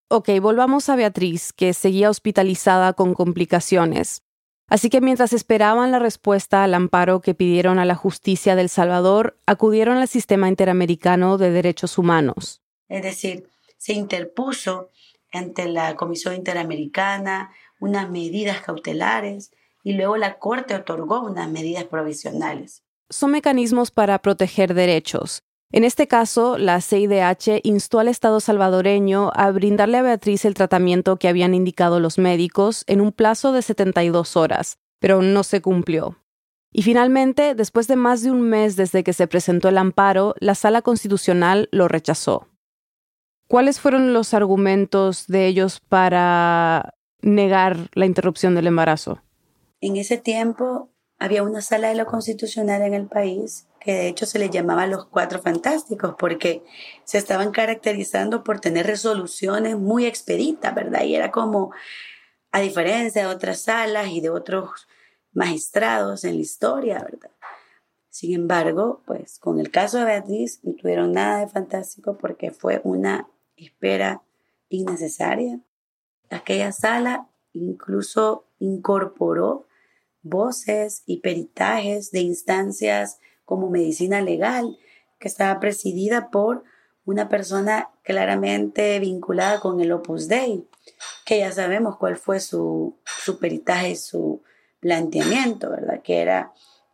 Ok, 0.09 0.29
volvamos 0.39 0.89
a 0.89 0.95
Beatriz, 0.95 1.51
que 1.53 1.73
seguía 1.73 2.09
hospitalizada 2.09 2.93
con 2.93 3.15
complicaciones. 3.15 4.21
Así 4.69 4.89
que 4.89 4.99
mientras 4.99 5.31
esperaban 5.31 5.91
la 5.91 5.99
respuesta 5.99 6.63
al 6.63 6.73
amparo 6.73 7.21
que 7.21 7.33
pidieron 7.33 7.79
a 7.79 7.85
la 7.85 7.95
justicia 7.95 8.55
del 8.55 8.67
Salvador, 8.67 9.39
acudieron 9.45 9.97
al 9.97 10.09
sistema 10.09 10.49
interamericano 10.49 11.37
de 11.37 11.51
derechos 11.51 11.97
humanos. 11.97 12.61
Es 12.89 13.01
decir, 13.01 13.49
se 13.77 13.93
interpuso 13.93 14.91
ante 15.31 15.67
la 15.67 15.95
Comisión 15.95 16.35
Interamericana 16.35 17.51
unas 17.79 18.09
medidas 18.09 18.61
cautelares 18.61 19.51
y 19.83 19.93
luego 19.93 20.17
la 20.17 20.37
Corte 20.37 20.75
otorgó 20.75 21.21
unas 21.21 21.49
medidas 21.49 21.85
provisionales. 21.85 22.83
Son 23.09 23.31
mecanismos 23.31 23.91
para 23.91 24.21
proteger 24.21 24.73
derechos. 24.73 25.43
En 25.71 25.83
este 25.83 26.07
caso, 26.07 26.57
la 26.57 26.79
CIDH 26.79 27.59
instó 27.63 27.99
al 27.99 28.07
Estado 28.07 28.39
salvadoreño 28.39 29.31
a 29.33 29.51
brindarle 29.51 29.97
a 29.97 30.01
Beatriz 30.01 30.45
el 30.45 30.53
tratamiento 30.53 31.17
que 31.17 31.27
habían 31.27 31.53
indicado 31.53 31.99
los 31.99 32.17
médicos 32.17 32.85
en 32.87 33.01
un 33.01 33.11
plazo 33.11 33.51
de 33.51 33.61
72 33.61 34.37
horas, 34.37 34.77
pero 34.99 35.21
no 35.21 35.43
se 35.43 35.61
cumplió. 35.61 36.17
Y 36.71 36.83
finalmente, 36.83 37.53
después 37.53 37.87
de 37.87 37.97
más 37.97 38.23
de 38.23 38.31
un 38.31 38.41
mes 38.41 38.77
desde 38.77 39.03
que 39.03 39.11
se 39.11 39.27
presentó 39.27 39.67
el 39.67 39.77
amparo, 39.77 40.35
la 40.39 40.55
Sala 40.55 40.81
Constitucional 40.81 41.67
lo 41.71 41.89
rechazó. 41.89 42.47
¿Cuáles 43.47 43.79
fueron 43.79 44.13
los 44.13 44.33
argumentos 44.33 45.27
de 45.27 45.47
ellos 45.47 45.81
para 45.81 46.93
negar 47.21 47.89
la 47.93 48.05
interrupción 48.05 48.55
del 48.55 48.67
embarazo? 48.67 49.21
En 49.81 49.97
ese 49.97 50.17
tiempo 50.17 50.91
había 51.19 51.43
una 51.43 51.61
sala 51.61 51.89
de 51.89 51.95
lo 51.95 52.05
constitucional 52.05 52.81
en 52.81 52.93
el 52.93 53.07
país 53.07 53.67
que 53.79 53.93
de 53.93 54.07
hecho 54.09 54.25
se 54.25 54.39
le 54.39 54.49
llamaba 54.49 54.85
los 54.85 55.05
cuatro 55.05 55.39
fantásticos 55.39 56.15
porque 56.19 56.63
se 57.05 57.17
estaban 57.17 57.51
caracterizando 57.51 58.43
por 58.43 58.59
tener 58.59 58.85
resoluciones 58.85 59.77
muy 59.77 60.05
expeditas, 60.05 60.75
¿verdad? 60.75 61.03
Y 61.03 61.15
era 61.15 61.31
como, 61.31 61.71
a 62.51 62.59
diferencia 62.59 63.21
de 63.21 63.33
otras 63.33 63.61
salas 63.61 64.09
y 64.09 64.19
de 64.19 64.29
otros 64.29 64.87
magistrados 65.31 66.23
en 66.23 66.35
la 66.35 66.41
historia, 66.41 66.99
¿verdad? 66.99 67.31
Sin 68.09 68.33
embargo, 68.33 69.03
pues 69.05 69.37
con 69.39 69.59
el 69.59 69.69
caso 69.69 69.99
de 69.99 70.05
Beatriz 70.05 70.59
no 70.63 70.73
tuvieron 70.73 71.13
nada 71.13 71.39
de 71.39 71.47
fantástico 71.47 72.17
porque 72.17 72.51
fue 72.51 72.81
una 72.83 73.29
espera 73.55 74.23
innecesaria. 74.69 75.59
Aquella 76.29 76.71
sala 76.71 77.27
incluso 77.53 78.45
incorporó 78.59 79.66
voces 80.29 81.03
y 81.05 81.21
peritajes 81.21 82.11
de 82.11 82.19
instancias 82.21 83.19
como 83.45 83.69
medicina 83.69 84.21
legal, 84.21 84.77
que 85.19 85.27
estaba 85.27 85.59
presidida 85.59 86.29
por 86.29 86.63
una 87.05 87.29
persona 87.29 87.89
claramente 88.03 88.99
vinculada 88.99 89.59
con 89.59 89.79
el 89.79 89.91
Opus 89.91 90.27
Dei, 90.27 90.67
que 91.25 91.39
ya 91.39 91.51
sabemos 91.51 91.97
cuál 91.97 92.17
fue 92.17 92.39
su, 92.39 92.97
su 93.05 93.39
peritaje 93.39 93.91
y 93.91 93.95
su 93.95 94.41
planteamiento, 94.79 95.69
¿verdad? 95.69 96.01
Que 96.01 96.21
era, 96.21 96.53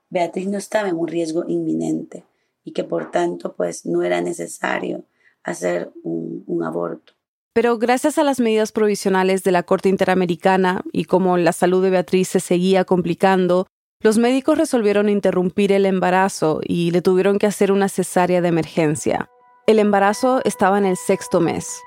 Beatriz 0.10 0.48
no 0.48 0.58
estaba 0.58 0.90
en 0.90 0.96
un 0.96 1.08
riesgo 1.08 1.46
inminente 1.48 2.24
y 2.64 2.72
que 2.72 2.84
por 2.84 3.12
tanto, 3.12 3.56
pues 3.56 3.86
no 3.86 4.04
era 4.04 4.22
necesario 4.22 5.04
hacer 5.44 5.92
un, 6.04 6.44
un 6.48 6.64
aborto. 6.64 7.14
Pero 7.54 7.78
gracias 7.78 8.18
a 8.18 8.24
las 8.24 8.40
medidas 8.40 8.72
provisionales 8.72 9.44
de 9.44 9.52
la 9.52 9.62
Corte 9.62 9.88
Interamericana 9.88 10.82
y 10.92 11.06
como 11.06 11.38
la 11.38 11.54
salud 11.54 11.84
de 11.84 11.92
Beatriz 11.92 12.28
se 12.30 12.40
seguía 12.40 12.84
complicando, 12.84 13.68
los 14.02 14.18
médicos 14.18 14.58
resolvieron 14.58 15.08
interrumpir 15.08 15.72
el 15.72 15.86
embarazo 15.86 16.62
y 16.64 16.90
le 16.90 17.04
tuvieron 17.04 17.38
que 17.38 17.46
hacer 17.46 17.72
una 17.72 17.90
cesárea 17.90 18.42
de 18.42 18.48
emergencia. 18.48 19.30
El 19.68 19.78
embarazo 19.78 20.42
estaba 20.46 20.80
en 20.80 20.86
el 20.86 20.98
sexto 20.98 21.40
mes. 21.40 21.80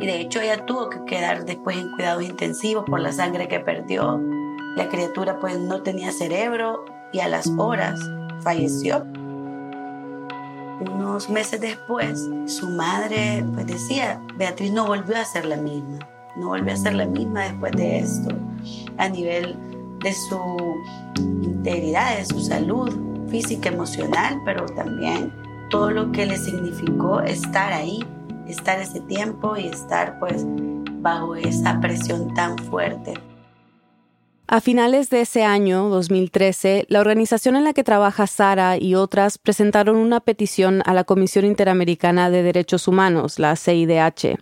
Y 0.00 0.06
de 0.06 0.20
hecho 0.20 0.40
ella 0.40 0.64
tuvo 0.66 0.88
que 0.88 1.04
quedar 1.04 1.44
después 1.44 1.76
en 1.76 1.90
cuidados 1.96 2.22
intensivos 2.22 2.84
por 2.86 3.00
la 3.00 3.12
sangre 3.12 3.48
que 3.48 3.58
perdió. 3.58 4.20
La 4.76 4.88
criatura 4.88 5.40
pues 5.40 5.58
no 5.58 5.82
tenía 5.82 6.12
cerebro 6.12 6.84
y 7.12 7.18
a 7.18 7.28
las 7.28 7.48
horas 7.58 8.00
falleció 8.42 9.04
unos 10.90 11.28
meses 11.28 11.60
después, 11.60 12.28
su 12.46 12.68
madre 12.70 13.44
pues 13.54 13.66
decía, 13.66 14.20
Beatriz 14.36 14.72
no 14.72 14.86
volvió 14.86 15.16
a 15.16 15.24
ser 15.24 15.44
la 15.46 15.56
misma, 15.56 15.98
no 16.36 16.48
volvió 16.48 16.72
a 16.72 16.76
ser 16.76 16.94
la 16.94 17.06
misma 17.06 17.44
después 17.44 17.72
de 17.72 17.98
esto, 17.98 18.34
a 18.98 19.08
nivel 19.08 19.56
de 20.00 20.12
su 20.12 20.38
integridad, 21.18 22.16
de 22.16 22.24
su 22.24 22.40
salud 22.40 22.90
física, 23.28 23.70
emocional, 23.70 24.40
pero 24.44 24.66
también 24.66 25.32
todo 25.70 25.90
lo 25.90 26.12
que 26.12 26.26
le 26.26 26.36
significó 26.36 27.20
estar 27.20 27.72
ahí, 27.72 28.04
estar 28.46 28.78
ese 28.78 29.00
tiempo 29.00 29.56
y 29.56 29.68
estar 29.68 30.18
pues 30.18 30.44
bajo 31.00 31.34
esa 31.34 31.80
presión 31.80 32.32
tan 32.34 32.58
fuerte. 32.58 33.14
A 34.52 34.60
finales 34.60 35.08
de 35.08 35.22
ese 35.22 35.44
año, 35.44 35.88
2013, 35.88 36.84
la 36.90 37.00
organización 37.00 37.56
en 37.56 37.64
la 37.64 37.72
que 37.72 37.84
trabaja 37.84 38.26
Sara 38.26 38.76
y 38.76 38.94
otras 38.94 39.38
presentaron 39.38 39.96
una 39.96 40.20
petición 40.20 40.82
a 40.84 40.92
la 40.92 41.04
Comisión 41.04 41.46
Interamericana 41.46 42.28
de 42.28 42.42
Derechos 42.42 42.86
Humanos, 42.86 43.38
la 43.38 43.56
CIDH. 43.56 44.36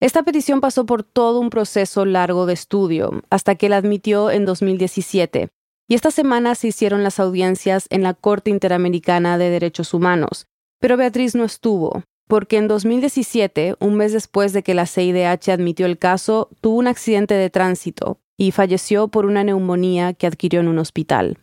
Esta 0.00 0.22
petición 0.22 0.62
pasó 0.62 0.86
por 0.86 1.02
todo 1.02 1.40
un 1.40 1.50
proceso 1.50 2.06
largo 2.06 2.46
de 2.46 2.54
estudio, 2.54 3.22
hasta 3.28 3.54
que 3.56 3.68
la 3.68 3.76
admitió 3.76 4.30
en 4.30 4.46
2017, 4.46 5.50
y 5.88 5.94
esta 5.94 6.10
semana 6.10 6.54
se 6.54 6.68
hicieron 6.68 7.02
las 7.02 7.20
audiencias 7.20 7.86
en 7.90 8.02
la 8.02 8.14
Corte 8.14 8.48
Interamericana 8.48 9.36
de 9.36 9.50
Derechos 9.50 9.92
Humanos. 9.92 10.46
Pero 10.78 10.96
Beatriz 10.96 11.34
no 11.34 11.44
estuvo, 11.44 12.02
porque 12.30 12.56
en 12.56 12.68
2017, 12.68 13.74
un 13.80 13.96
mes 13.96 14.12
después 14.12 14.52
de 14.52 14.62
que 14.62 14.72
la 14.72 14.86
CIDH 14.86 15.50
admitió 15.50 15.84
el 15.84 15.98
caso, 15.98 16.48
tuvo 16.60 16.78
un 16.78 16.86
accidente 16.86 17.34
de 17.34 17.50
tránsito, 17.50 18.20
y 18.36 18.52
falleció 18.52 19.08
por 19.08 19.26
una 19.26 19.44
neumonía 19.44 20.14
que 20.14 20.28
adquirió 20.28 20.60
en 20.60 20.68
un 20.68 20.78
hospital. 20.78 21.38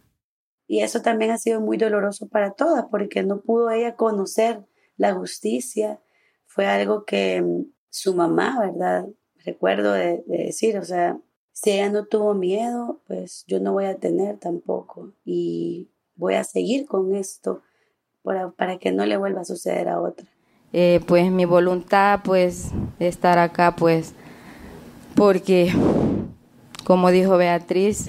Y 0.65 0.81
eso 0.81 1.01
también 1.01 1.29
ha 1.29 1.37
sido 1.37 1.59
muy 1.59 1.77
doloroso 1.77 2.29
para 2.29 2.53
todas, 2.53 2.85
porque 2.89 3.21
no 3.21 3.41
pudo 3.41 3.69
ella 3.69 3.95
conocer 3.95 4.65
la 4.95 5.13
justicia. 5.13 5.99
Fue 6.45 6.65
algo 6.65 7.03
que 7.03 7.41
mm, 7.41 7.65
su 7.89 8.15
mamá, 8.15 8.57
¿verdad? 8.59 9.05
Recuerdo 9.45 9.91
de, 9.91 10.23
decir, 10.25 10.77
o 10.77 10.85
sea, 10.85 11.19
si 11.51 11.71
ella 11.71 11.89
no 11.89 12.05
tuvo 12.05 12.33
miedo, 12.33 13.01
pues 13.07 13.43
yo 13.45 13.59
no 13.59 13.73
voy 13.73 13.85
a 13.85 13.97
tener 13.97 14.37
tampoco. 14.37 15.13
Y 15.25 15.89
voy 16.15 16.35
a 16.35 16.45
seguir 16.45 16.85
con 16.85 17.13
esto 17.13 17.61
para, 18.23 18.51
para 18.51 18.79
que 18.79 18.93
no 18.93 19.05
le 19.05 19.17
vuelva 19.17 19.41
a 19.41 19.45
suceder 19.45 19.89
a 19.89 20.01
otra. 20.01 20.27
Eh, 20.73 21.01
pues 21.07 21.31
mi 21.31 21.45
voluntad, 21.45 22.21
pues, 22.23 22.71
de 22.99 23.07
estar 23.07 23.39
acá, 23.39 23.75
pues, 23.75 24.13
porque 25.15 25.73
como 26.87 27.11
dijo 27.11 27.35
Beatriz, 27.35 28.07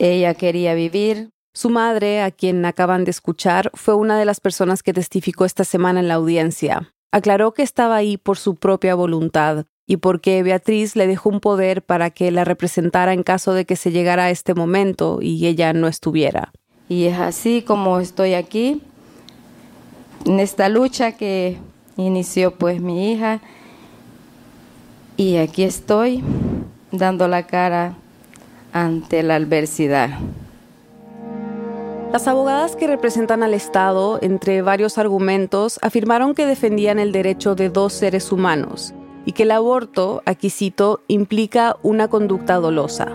ella 0.00 0.34
quería 0.34 0.74
vivir. 0.74 1.30
Su 1.54 1.70
madre, 1.70 2.22
a 2.22 2.32
quien 2.32 2.64
acaban 2.64 3.04
de 3.04 3.12
escuchar, 3.12 3.70
fue 3.74 3.94
una 3.94 4.18
de 4.18 4.24
las 4.24 4.40
personas 4.40 4.82
que 4.82 4.92
testificó 4.92 5.44
esta 5.44 5.62
semana 5.62 6.00
en 6.00 6.08
la 6.08 6.14
audiencia. 6.14 6.92
Aclaró 7.12 7.52
que 7.52 7.62
estaba 7.62 7.94
ahí 7.94 8.16
por 8.16 8.36
su 8.36 8.56
propia 8.56 8.96
voluntad 8.96 9.66
y 9.86 9.98
porque 9.98 10.42
Beatriz 10.42 10.96
le 10.96 11.06
dejó 11.06 11.28
un 11.28 11.38
poder 11.38 11.82
para 11.82 12.10
que 12.10 12.32
la 12.32 12.44
representara 12.44 13.12
en 13.12 13.22
caso 13.22 13.52
de 13.52 13.64
que 13.64 13.76
se 13.76 13.92
llegara 13.92 14.24
a 14.24 14.30
este 14.30 14.54
momento 14.54 15.18
y 15.22 15.46
ella 15.46 15.72
no 15.72 15.86
estuviera. 15.86 16.52
Y 16.88 17.04
es 17.04 17.18
así 17.18 17.62
como 17.62 18.00
estoy 18.00 18.34
aquí, 18.34 18.82
en 20.24 20.40
esta 20.40 20.68
lucha 20.68 21.12
que 21.12 21.58
inició 21.96 22.54
pues 22.54 22.80
mi 22.80 23.12
hija. 23.12 23.40
Y 25.16 25.36
aquí 25.36 25.64
estoy 25.64 26.22
dando 26.92 27.28
la 27.28 27.46
cara 27.46 27.94
ante 28.72 29.22
la 29.22 29.36
adversidad. 29.36 30.10
Las 32.12 32.26
abogadas 32.26 32.74
que 32.74 32.88
representan 32.88 33.44
al 33.44 33.54
Estado, 33.54 34.18
entre 34.20 34.62
varios 34.62 34.98
argumentos, 34.98 35.78
afirmaron 35.80 36.34
que 36.34 36.46
defendían 36.46 36.98
el 36.98 37.12
derecho 37.12 37.54
de 37.54 37.70
dos 37.70 37.92
seres 37.92 38.32
humanos 38.32 38.94
y 39.24 39.32
que 39.32 39.44
el 39.44 39.52
aborto, 39.52 40.22
aquí 40.26 40.50
cito, 40.50 41.02
implica 41.06 41.76
una 41.82 42.08
conducta 42.08 42.56
dolosa. 42.56 43.14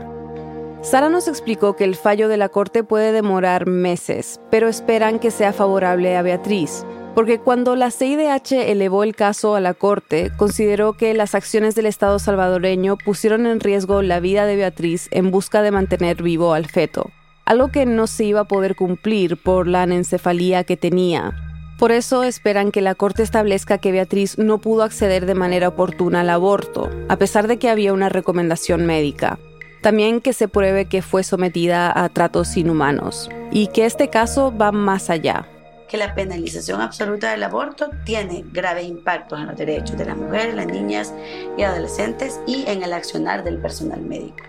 Sara 0.81 1.09
nos 1.09 1.27
explicó 1.27 1.75
que 1.75 1.83
el 1.83 1.95
fallo 1.95 2.29
de 2.29 2.37
la 2.37 2.49
Corte 2.49 2.83
puede 2.83 3.11
demorar 3.11 3.65
meses, 3.65 4.39
pero 4.51 4.69
esperan 4.69 5.19
que 5.19 5.31
sea 5.31 5.51
favorable 5.51 6.15
a 6.15 6.21
Beatriz, 6.21 6.85
porque 7.15 7.39
cuando 7.39 7.77
la 7.77 7.91
CIDH 7.91 8.69
elevó 8.69 9.03
el 9.03 9.15
caso 9.15 9.55
a 9.55 9.61
la 9.61 9.73
Corte, 9.73 10.33
consideró 10.35 10.93
que 10.93 11.13
las 11.13 11.33
acciones 11.33 11.73
del 11.73 11.85
Estado 11.85 12.19
salvadoreño 12.19 12.97
pusieron 12.97 13.45
en 13.45 13.61
riesgo 13.61 14.01
la 14.01 14.19
vida 14.19 14.45
de 14.45 14.57
Beatriz 14.57 15.07
en 15.11 15.31
busca 15.31 15.61
de 15.61 15.71
mantener 15.71 16.21
vivo 16.21 16.53
al 16.53 16.65
feto, 16.65 17.11
algo 17.45 17.69
que 17.69 17.85
no 17.85 18.05
se 18.07 18.25
iba 18.25 18.41
a 18.41 18.47
poder 18.47 18.75
cumplir 18.75 19.41
por 19.41 19.65
la 19.65 19.83
anencefalía 19.83 20.65
que 20.65 20.75
tenía. 20.75 21.33
Por 21.79 21.93
eso 21.93 22.23
esperan 22.23 22.71
que 22.71 22.81
la 22.81 22.95
Corte 22.95 23.23
establezca 23.23 23.77
que 23.77 23.93
Beatriz 23.93 24.37
no 24.37 24.59
pudo 24.59 24.83
acceder 24.83 25.25
de 25.25 25.35
manera 25.35 25.69
oportuna 25.69 26.21
al 26.21 26.29
aborto, 26.29 26.89
a 27.07 27.15
pesar 27.15 27.47
de 27.47 27.57
que 27.57 27.69
había 27.69 27.93
una 27.93 28.09
recomendación 28.09 28.85
médica. 28.85 29.39
También 29.81 30.19
que 30.19 30.33
se 30.33 30.49
pruebe 30.49 30.85
que 30.85 31.01
fue 31.01 31.23
sometida 31.23 31.91
a 31.95 32.09
tratos 32.09 32.57
inhumanos 32.57 33.29
y 33.51 33.67
que 33.67 33.85
este 33.85 34.09
caso 34.09 34.53
va 34.55 34.71
más 34.73 35.09
allá. 35.09 35.47
Que 35.89 35.97
la 35.97 36.15
penalización 36.15 36.81
absoluta 36.81 37.31
del 37.31 37.43
aborto 37.43 37.89
tiene 38.05 38.43
graves 38.51 38.85
impactos 38.85 39.39
en 39.39 39.47
los 39.47 39.57
derechos 39.57 39.97
de 39.97 40.05
las 40.05 40.17
mujeres, 40.17 40.55
las 40.55 40.67
niñas 40.67 41.13
y 41.57 41.63
adolescentes 41.63 42.39
y 42.47 42.65
en 42.67 42.83
el 42.83 42.93
accionar 42.93 43.43
del 43.43 43.59
personal 43.59 44.01
médico. 44.01 44.43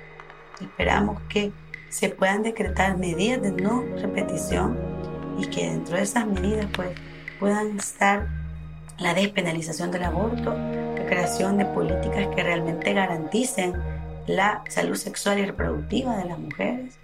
Esperamos 0.61 1.21
que 1.29 1.53
se 1.89 2.09
puedan 2.09 2.43
decretar 2.43 2.97
medidas 2.97 3.43
de 3.43 3.53
no 3.53 3.85
repetición 4.01 4.79
y 5.39 5.47
que 5.47 5.69
dentro 5.71 5.97
de 5.97 6.03
esas 6.03 6.27
medidas 6.27 6.67
pues 6.75 6.91
puedan 7.39 7.79
estar 7.79 8.27
la 8.99 9.15
despenalización 9.15 9.91
del 9.91 10.05
aborto, 10.05 10.55
la 10.55 11.07
creación 11.07 11.59
de 11.59 11.67
políticas 11.67 12.29
que 12.35 12.43
realmente 12.43 12.93
garanticen 12.95 13.75
la 14.27 14.63
salud 14.69 14.97
sexual 14.97 15.39
y 15.39 15.45
reproductiva 15.45 16.17
de 16.17 16.25
las 16.25 16.39
mujeres, 16.39 16.99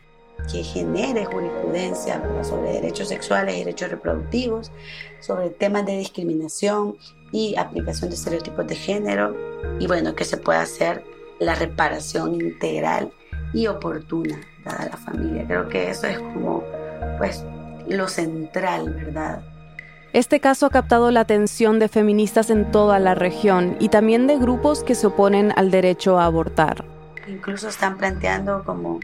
que 0.51 0.63
genere 0.63 1.25
jurisprudencia 1.25 2.23
sobre 2.43 2.73
derechos 2.73 3.09
sexuales 3.09 3.55
y 3.55 3.59
derechos 3.61 3.91
reproductivos, 3.91 4.73
sobre 5.21 5.51
temas 5.51 5.87
de 5.87 5.99
discriminación 5.99 6.97
y 7.31 7.57
aplicación 7.57 8.11
de 8.11 8.17
estereotipos 8.17 8.67
de 8.67 8.75
género, 8.75 9.37
y 9.79 9.87
bueno, 9.87 10.15
que 10.15 10.25
se 10.25 10.37
pueda 10.37 10.63
hacer 10.63 11.05
la 11.39 11.55
reparación 11.55 12.35
integral 12.35 13.13
y 13.53 13.67
oportuna 13.67 14.41
dada 14.65 14.87
la 14.91 14.97
familia. 14.97 15.45
Creo 15.47 15.69
que 15.69 15.91
eso 15.91 16.07
es 16.07 16.19
como, 16.19 16.63
pues, 17.19 17.45
lo 17.89 18.09
central, 18.09 18.91
¿verdad? 18.91 19.43
Este 20.13 20.41
caso 20.41 20.67
ha 20.67 20.71
captado 20.71 21.11
la 21.11 21.21
atención 21.21 21.79
de 21.79 21.89
feministas 21.89 22.51
en 22.51 22.71
toda 22.71 22.99
la 22.99 23.15
región 23.15 23.77
y 23.81 23.89
también 23.89 24.27
de 24.27 24.39
grupos 24.39 24.85
que 24.85 24.95
se 24.95 25.07
oponen 25.07 25.53
al 25.57 25.71
derecho 25.71 26.19
a 26.19 26.27
abortar. 26.27 26.85
Incluso 27.27 27.69
están 27.69 27.97
planteando 27.97 28.63
como 28.65 29.01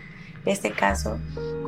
este 0.49 0.73
caso 0.73 1.19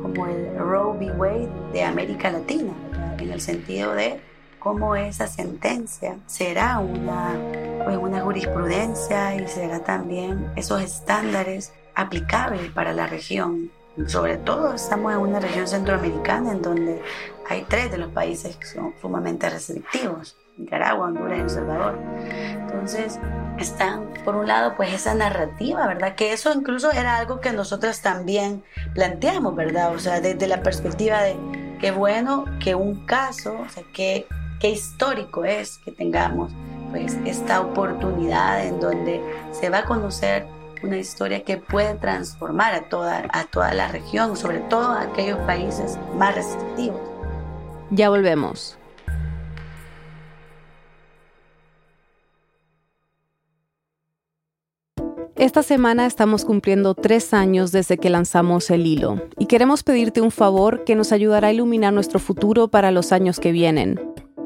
como 0.01 0.25
el 0.27 0.57
Roe 0.57 0.97
v. 0.97 1.11
Wade 1.11 1.49
de 1.73 1.83
América 1.83 2.31
Latina, 2.31 2.73
en 3.19 3.31
el 3.31 3.41
sentido 3.41 3.93
de 3.93 4.19
cómo 4.59 4.95
esa 4.95 5.27
sentencia 5.27 6.17
será 6.27 6.79
una, 6.79 7.35
pues 7.83 7.97
una 7.97 8.21
jurisprudencia 8.21 9.35
y 9.35 9.47
será 9.47 9.79
también 9.79 10.51
esos 10.55 10.81
estándares 10.81 11.73
aplicables 11.95 12.71
para 12.71 12.93
la 12.93 13.07
región 13.07 13.71
sobre 14.07 14.37
todo 14.37 14.73
estamos 14.73 15.13
en 15.13 15.19
una 15.19 15.39
región 15.39 15.67
centroamericana 15.67 16.51
en 16.51 16.61
donde 16.61 17.01
hay 17.49 17.65
tres 17.67 17.91
de 17.91 17.97
los 17.97 18.09
países 18.11 18.55
que 18.55 18.65
son 18.65 18.93
sumamente 19.01 19.49
restrictivos, 19.49 20.37
Nicaragua, 20.61 21.07
Honduras 21.07 21.39
El 21.39 21.49
Salvador. 21.49 21.99
Entonces, 22.59 23.19
están, 23.59 24.13
por 24.23 24.35
un 24.35 24.47
lado, 24.47 24.75
pues 24.75 24.93
esa 24.93 25.13
narrativa, 25.13 25.87
¿verdad? 25.87 26.15
Que 26.15 26.33
eso 26.33 26.53
incluso 26.53 26.91
era 26.91 27.17
algo 27.17 27.41
que 27.41 27.51
nosotras 27.51 28.01
también 28.01 28.63
planteamos, 28.93 29.55
¿verdad? 29.55 29.93
O 29.93 29.99
sea, 29.99 30.21
desde 30.21 30.47
la 30.47 30.63
perspectiva 30.63 31.21
de 31.21 31.35
qué 31.79 31.91
bueno 31.91 32.45
que 32.59 32.75
un 32.75 33.05
caso, 33.05 33.57
o 33.59 33.69
sea, 33.69 33.83
qué, 33.93 34.27
qué 34.59 34.69
histórico 34.69 35.43
es 35.45 35.79
que 35.79 35.91
tengamos 35.91 36.51
pues 36.91 37.17
esta 37.25 37.61
oportunidad 37.61 38.65
en 38.65 38.79
donde 38.79 39.21
se 39.51 39.69
va 39.69 39.79
a 39.79 39.85
conocer 39.85 40.45
una 40.83 40.97
historia 40.97 41.43
que 41.43 41.57
puede 41.57 41.93
transformar 41.95 42.73
a 42.73 42.89
toda, 42.89 43.23
a 43.31 43.45
toda 43.45 43.73
la 43.73 43.87
región, 43.87 44.35
sobre 44.35 44.59
todo 44.59 44.91
a 44.91 45.03
aquellos 45.03 45.37
países 45.39 45.97
más 46.17 46.35
restrictivos. 46.35 46.99
Ya 47.91 48.09
volvemos. 48.09 48.77
Esta 55.35 55.63
semana 55.63 56.05
estamos 56.05 56.45
cumpliendo 56.45 56.93
tres 56.93 57.33
años 57.33 57.71
desde 57.71 57.97
que 57.97 58.09
lanzamos 58.09 58.69
el 58.69 58.85
hilo 58.85 59.21
y 59.39 59.45
queremos 59.45 59.83
pedirte 59.83 60.21
un 60.21 60.31
favor 60.31 60.83
que 60.83 60.95
nos 60.95 61.11
ayudará 61.11 61.47
a 61.47 61.53
iluminar 61.53 61.93
nuestro 61.93 62.19
futuro 62.19 62.67
para 62.67 62.91
los 62.91 63.11
años 63.11 63.39
que 63.39 63.51
vienen. 63.51 63.99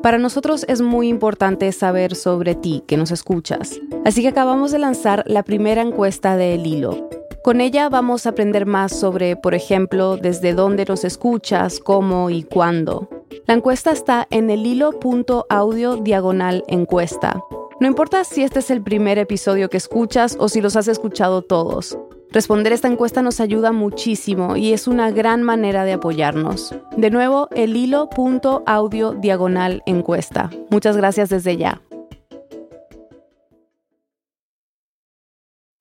Para 0.03 0.19
nosotros 0.19 0.65
es 0.69 0.81
muy 0.81 1.07
importante 1.07 1.71
saber 1.71 2.15
sobre 2.15 2.53
ti, 2.53 2.83
que 2.87 2.97
nos 2.97 3.11
escuchas. 3.11 3.79
Así 4.05 4.21
que 4.21 4.27
acabamos 4.27 4.71
de 4.71 4.79
lanzar 4.79 5.23
la 5.25 5.43
primera 5.43 5.81
encuesta 5.81 6.37
de 6.37 6.53
El 6.53 6.67
Hilo. 6.67 7.09
Con 7.43 7.61
ella 7.61 7.89
vamos 7.89 8.25
a 8.25 8.29
aprender 8.29 8.65
más 8.65 8.91
sobre, 8.91 9.35
por 9.35 9.55
ejemplo, 9.55 10.17
desde 10.17 10.53
dónde 10.53 10.85
nos 10.85 11.03
escuchas, 11.03 11.79
cómo 11.79 12.29
y 12.29 12.43
cuándo. 12.43 13.09
La 13.47 13.55
encuesta 13.55 13.91
está 13.91 14.27
en 14.29 14.49
el 14.49 14.65
hilo.audio 14.65 15.97
diagonal 15.97 16.63
encuesta. 16.67 17.43
No 17.77 17.87
importa 17.87 18.23
si 18.23 18.41
este 18.41 18.59
es 18.59 18.71
el 18.71 18.81
primer 18.81 19.17
episodio 19.17 19.69
que 19.69 19.75
escuchas 19.75 20.37
o 20.39 20.47
si 20.47 20.61
los 20.61 20.77
has 20.77 20.87
escuchado 20.87 21.41
todos. 21.41 21.97
Responder 22.31 22.71
esta 22.71 22.87
encuesta 22.87 23.21
nos 23.21 23.41
ayuda 23.41 23.73
muchísimo 23.73 24.55
y 24.55 24.71
es 24.71 24.87
una 24.87 25.11
gran 25.11 25.43
manera 25.43 25.83
de 25.83 25.91
apoyarnos. 25.91 26.73
De 26.95 27.09
nuevo, 27.09 27.49
el 27.53 27.75
hilo.audio 27.75 29.11
diagonal 29.11 29.83
encuesta. 29.85 30.49
Muchas 30.69 30.95
gracias 30.95 31.29
desde 31.29 31.57
ya. 31.57 31.81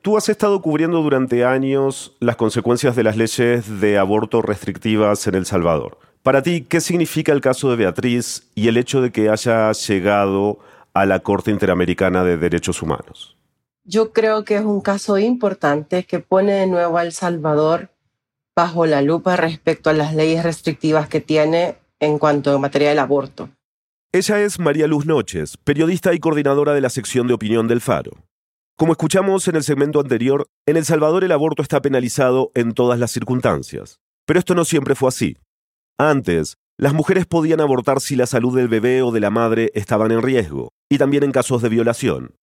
Tú 0.02 0.16
has 0.16 0.28
estado 0.28 0.60
cubriendo 0.62 1.00
durante 1.00 1.44
años 1.44 2.16
las 2.18 2.34
consecuencias 2.34 2.96
de 2.96 3.04
las 3.04 3.16
leyes 3.16 3.80
de 3.80 3.98
aborto 3.98 4.42
restrictivas 4.42 5.28
en 5.28 5.36
El 5.36 5.46
Salvador. 5.46 5.98
Para 6.24 6.42
ti, 6.42 6.62
¿qué 6.62 6.80
significa 6.80 7.32
el 7.32 7.40
caso 7.40 7.70
de 7.70 7.76
Beatriz 7.76 8.50
y 8.56 8.66
el 8.66 8.78
hecho 8.78 9.00
de 9.00 9.12
que 9.12 9.30
haya 9.30 9.70
llegado 9.72 10.58
a 10.94 11.06
la 11.06 11.20
Corte 11.20 11.50
Interamericana 11.50 12.24
de 12.24 12.36
Derechos 12.36 12.80
Humanos? 12.80 13.36
Yo 13.84 14.12
creo 14.12 14.44
que 14.44 14.56
es 14.56 14.64
un 14.64 14.80
caso 14.80 15.18
importante 15.18 16.04
que 16.04 16.20
pone 16.20 16.52
de 16.52 16.66
nuevo 16.66 16.96
a 16.96 17.02
El 17.02 17.12
Salvador 17.12 17.90
bajo 18.56 18.86
la 18.86 19.02
lupa 19.02 19.36
respecto 19.36 19.90
a 19.90 19.92
las 19.92 20.14
leyes 20.14 20.42
restrictivas 20.44 21.08
que 21.08 21.20
tiene 21.20 21.76
en 22.00 22.18
cuanto 22.18 22.54
a 22.54 22.58
materia 22.58 22.88
del 22.88 23.00
aborto. 23.00 23.50
Ella 24.12 24.40
es 24.40 24.60
María 24.60 24.86
Luz 24.86 25.06
Noches, 25.06 25.56
periodista 25.56 26.14
y 26.14 26.20
coordinadora 26.20 26.72
de 26.72 26.80
la 26.80 26.88
sección 26.88 27.26
de 27.26 27.34
opinión 27.34 27.66
del 27.66 27.80
Faro. 27.80 28.12
Como 28.76 28.92
escuchamos 28.92 29.46
en 29.48 29.56
el 29.56 29.64
segmento 29.64 30.00
anterior, 30.00 30.46
en 30.66 30.76
El 30.76 30.84
Salvador 30.84 31.24
el 31.24 31.32
aborto 31.32 31.62
está 31.62 31.82
penalizado 31.82 32.52
en 32.54 32.72
todas 32.72 32.98
las 32.98 33.10
circunstancias. 33.10 34.00
Pero 34.26 34.38
esto 34.38 34.54
no 34.54 34.64
siempre 34.64 34.94
fue 34.94 35.08
así. 35.08 35.36
Antes, 35.98 36.56
las 36.76 36.92
mujeres 36.92 37.26
podían 37.26 37.60
abortar 37.60 38.00
si 38.00 38.16
la 38.16 38.26
salud 38.26 38.56
del 38.56 38.68
bebé 38.68 39.02
o 39.02 39.12
de 39.12 39.20
la 39.20 39.30
madre 39.30 39.70
estaban 39.74 40.10
en 40.10 40.22
riesgo, 40.22 40.72
y 40.88 40.98
también 40.98 41.22
en 41.22 41.30
casos 41.30 41.62
de 41.62 41.68
violación. 41.68 42.34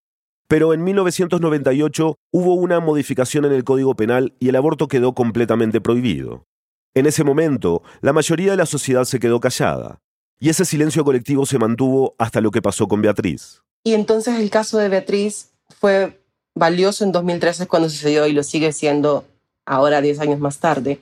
Pero 0.47 0.73
en 0.73 0.83
1998 0.83 2.15
hubo 2.31 2.53
una 2.55 2.79
modificación 2.79 3.45
en 3.45 3.51
el 3.51 3.63
Código 3.63 3.95
Penal 3.95 4.33
y 4.39 4.49
el 4.49 4.55
aborto 4.55 4.87
quedó 4.87 5.13
completamente 5.13 5.81
prohibido. 5.81 6.45
En 6.93 7.05
ese 7.05 7.23
momento, 7.23 7.83
la 8.01 8.13
mayoría 8.13 8.51
de 8.51 8.57
la 8.57 8.65
sociedad 8.65 9.03
se 9.03 9.19
quedó 9.19 9.39
callada, 9.39 9.99
y 10.39 10.49
ese 10.49 10.65
silencio 10.65 11.03
colectivo 11.03 11.45
se 11.45 11.59
mantuvo 11.59 12.15
hasta 12.17 12.41
lo 12.41 12.51
que 12.51 12.61
pasó 12.61 12.87
con 12.87 13.01
Beatriz. 13.01 13.61
Y 13.83 13.93
entonces 13.93 14.39
el 14.39 14.49
caso 14.49 14.77
de 14.77 14.89
Beatriz 14.89 15.51
fue 15.79 16.21
valioso 16.55 17.03
en 17.03 17.11
2013 17.11 17.67
cuando 17.67 17.89
sucedió 17.89 18.27
y 18.27 18.33
lo 18.33 18.43
sigue 18.43 18.71
siendo 18.71 19.25
ahora 19.65 20.01
10 20.01 20.19
años 20.19 20.39
más 20.39 20.59
tarde, 20.59 21.01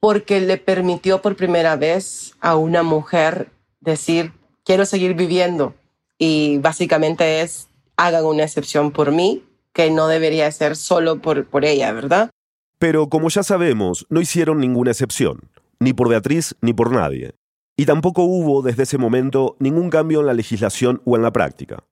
porque 0.00 0.40
le 0.40 0.56
permitió 0.56 1.22
por 1.22 1.36
primera 1.36 1.76
vez 1.76 2.34
a 2.40 2.56
una 2.56 2.82
mujer 2.82 3.50
decir, 3.80 4.32
quiero 4.64 4.84
seguir 4.86 5.14
viviendo. 5.14 5.74
Y 6.18 6.58
básicamente 6.58 7.40
es, 7.40 7.68
hagan 7.96 8.24
una 8.24 8.44
excepción 8.44 8.90
por 8.92 9.12
mí, 9.12 9.44
que 9.72 9.90
no 9.90 10.08
debería 10.08 10.50
ser 10.50 10.76
solo 10.76 11.20
por, 11.20 11.46
por 11.46 11.64
ella, 11.64 11.92
¿verdad? 11.92 12.30
Pero 12.78 13.08
como 13.08 13.28
ya 13.28 13.42
sabemos, 13.42 14.06
no 14.08 14.20
hicieron 14.20 14.60
ninguna 14.60 14.90
excepción, 14.90 15.40
ni 15.80 15.92
por 15.92 16.08
Beatriz 16.08 16.54
ni 16.60 16.72
por 16.72 16.92
nadie. 16.92 17.34
Y 17.76 17.86
tampoco 17.86 18.22
hubo 18.22 18.62
desde 18.62 18.82
ese 18.84 18.98
momento 18.98 19.56
ningún 19.60 19.90
cambio 19.90 20.20
en 20.20 20.26
la 20.26 20.34
legislación 20.34 21.00
o 21.04 21.16
en 21.16 21.22
la 21.22 21.32
práctica. 21.32 21.84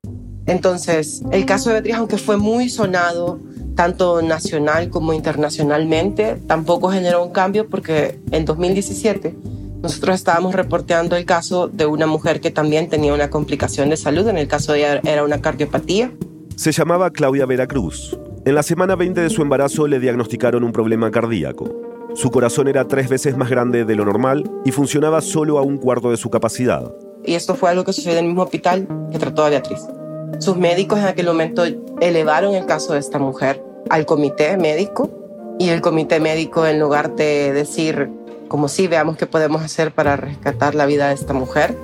Entonces, 0.47 1.23
el 1.33 1.45
caso 1.45 1.71
de 1.71 1.75
Beatriz, 1.75 1.95
aunque 1.97 2.19
fue 2.19 2.37
muy 2.37 2.69
sonado, 2.69 3.41
tanto 3.75 4.23
nacional 4.23 4.91
como 4.91 5.13
internacionalmente, 5.13 6.37
tampoco 6.47 6.89
generó 6.89 7.23
un 7.25 7.33
cambio 7.33 7.69
porque 7.69 8.19
en 8.31 8.45
2017 8.45 9.37
nosotros 9.83 10.17
estábamos 10.17 10.55
reporteando 10.55 11.15
el 11.17 11.27
caso 11.27 11.69
de 11.69 11.87
una 11.87 12.07
mujer 12.07 12.41
que 12.41 12.51
también 12.51 12.89
tenía 12.89 13.13
una 13.13 13.31
complicación 13.31 13.91
de 13.91 13.97
salud, 13.97 14.27
en 14.29 14.39
el 14.39 14.49
caso 14.49 14.73
de 14.73 14.79
ella 14.79 15.01
era 15.05 15.23
una 15.23 15.41
cardiopatía. 15.41 16.11
Se 16.57 16.73
llamaba 16.73 17.11
Claudia 17.11 17.45
Veracruz. 17.45 18.19
En 18.47 18.55
la 18.55 18.63
semana 18.63 18.97
20 18.97 19.21
de 19.21 19.31
su 19.31 19.43
embarazo 19.43 19.87
le 19.87 20.01
diagnosticaron 20.01 20.65
un 20.65 20.73
problema 20.73 21.11
cardíaco. 21.11 21.69
Su 22.15 22.31
corazón 22.31 22.69
era 22.69 22.89
tres 22.89 23.11
veces 23.11 23.37
más 23.37 23.51
grande 23.51 23.85
de 23.85 23.95
lo 23.95 24.07
normal 24.07 24.51
y 24.65 24.73
funcionaba 24.73 25.21
solo 25.21 25.59
a 25.59 25.63
un 25.63 25.77
cuarto 25.77 26.11
de 26.11 26.17
su 26.17 26.31
capacidad. 26.31 26.95
Y 27.25 27.35
esto 27.35 27.55
fue 27.55 27.69
algo 27.69 27.85
que 27.85 27.93
sucedió 27.93 28.19
en 28.19 28.25
el 28.25 28.29
mismo 28.31 28.43
hospital 28.43 28.89
que 29.13 29.19
trató 29.19 29.45
a 29.45 29.51
Beatriz. 29.51 29.81
Sus 30.39 30.57
médicos 30.57 30.99
en 30.99 31.07
aquel 31.07 31.27
momento 31.27 31.65
elevaron 32.01 32.55
el 32.55 32.67
caso 32.67 32.93
de 32.93 33.01
esta 33.01 33.19
mujer 33.19 33.63
al 33.89 34.07
comité 34.07 34.57
médico 34.57 35.11
y 35.59 35.71
el 35.71 35.81
comité 35.81 36.21
médico 36.21 36.67
en 36.67 36.79
lugar 36.79 37.15
de 37.17 37.53
decir 37.53 38.11
como 38.49 38.69
sí 38.69 38.87
veamos 38.87 39.17
qué 39.17 39.27
podemos 39.27 39.63
hacer 39.63 39.93
para 39.93 40.17
rescatar 40.17 40.75
la 40.75 40.87
vida 40.87 41.09
de 41.09 41.15
esta 41.15 41.33
mujer, 41.33 41.77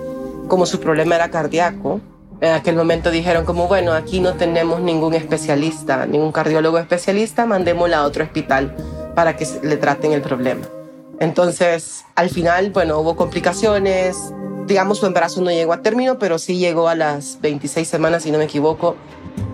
como 0.48 0.66
su 0.66 0.80
problema 0.80 1.16
era 1.16 1.30
cardíaco, 1.30 2.00
en 2.40 2.52
aquel 2.52 2.74
momento 2.76 3.10
dijeron 3.10 3.44
como, 3.44 3.68
bueno, 3.68 3.92
aquí 3.92 4.20
no 4.20 4.34
tenemos 4.34 4.80
ningún 4.80 5.14
especialista, 5.14 6.06
ningún 6.06 6.32
cardiólogo 6.32 6.78
especialista, 6.78 7.46
mandémosla 7.46 7.98
a 7.98 8.04
otro 8.04 8.24
hospital 8.24 8.74
para 9.14 9.36
que 9.36 9.46
le 9.62 9.76
traten 9.76 10.12
el 10.12 10.22
problema. 10.22 10.62
Entonces, 11.20 12.04
al 12.16 12.30
final, 12.30 12.70
bueno, 12.70 12.98
hubo 12.98 13.14
complicaciones, 13.14 14.32
digamos, 14.66 14.98
su 14.98 15.06
embarazo 15.06 15.40
no 15.40 15.50
llegó 15.50 15.72
a 15.72 15.82
término, 15.82 16.18
pero 16.18 16.38
sí 16.38 16.58
llegó 16.58 16.88
a 16.88 16.94
las 16.94 17.38
26 17.40 17.86
semanas, 17.86 18.22
si 18.22 18.30
no 18.30 18.38
me 18.38 18.44
equivoco, 18.44 18.96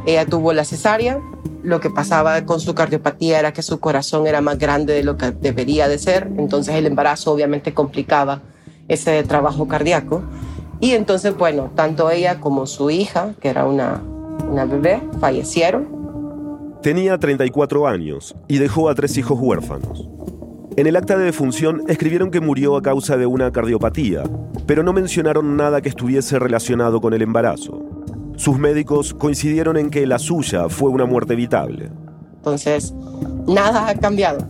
ella 0.07 0.27
tuvo 0.27 0.53
la 0.53 0.64
cesárea. 0.64 1.21
Lo 1.62 1.81
que 1.81 1.90
pasaba 1.90 2.44
con 2.44 2.61
su 2.61 2.75
cardiopatía 2.75 3.38
era 3.38 3.53
que 3.53 3.62
su 3.62 3.81
corazón 3.81 4.27
era 4.27 4.40
más 4.40 4.59
grande 4.59 4.94
de 4.94 5.03
lo 5.03 5.16
que 5.16 5.33
debería 5.33 5.88
de 5.88 5.99
ser, 5.99 6.29
entonces 6.38 6.75
el 6.75 6.87
embarazo 6.87 7.33
obviamente 7.33 7.75
complicaba 7.75 8.42
ese 8.87 9.23
trabajo 9.25 9.68
cardíaco. 9.68 10.23
Y 10.81 10.92
entonces, 10.92 11.37
bueno, 11.37 11.71
tanto 11.75 12.11
ella 12.11 12.40
como 12.40 12.66
su 12.66 12.90
hija, 12.90 13.35
que 13.40 13.49
era 13.49 13.64
una, 13.66 14.01
una 14.51 14.64
bebé, 14.64 15.03
fallecieron. 15.21 15.99
Tenía 16.83 17.18
34 17.18 17.88
años 17.88 18.37
y 18.47 18.59
dejó 18.59 18.88
a 18.88 18.94
tres 18.94 19.18
hijos 19.18 19.38
huérfanos. 19.40 20.09
En 20.78 20.86
el 20.86 20.94
acta 20.94 21.18
de 21.18 21.24
defunción 21.24 21.82
escribieron 21.88 22.30
que 22.30 22.40
murió 22.40 22.76
a 22.76 22.82
causa 22.82 23.16
de 23.16 23.26
una 23.26 23.50
cardiopatía, 23.50 24.22
pero 24.64 24.84
no 24.84 24.92
mencionaron 24.92 25.56
nada 25.56 25.80
que 25.80 25.88
estuviese 25.88 26.38
relacionado 26.38 27.00
con 27.00 27.12
el 27.14 27.22
embarazo. 27.22 27.82
Sus 28.36 28.60
médicos 28.60 29.12
coincidieron 29.12 29.76
en 29.76 29.90
que 29.90 30.06
la 30.06 30.20
suya 30.20 30.68
fue 30.68 30.90
una 30.90 31.04
muerte 31.04 31.32
evitable. 31.32 31.90
Entonces, 32.36 32.94
nada 33.48 33.88
ha 33.88 33.96
cambiado. 33.96 34.46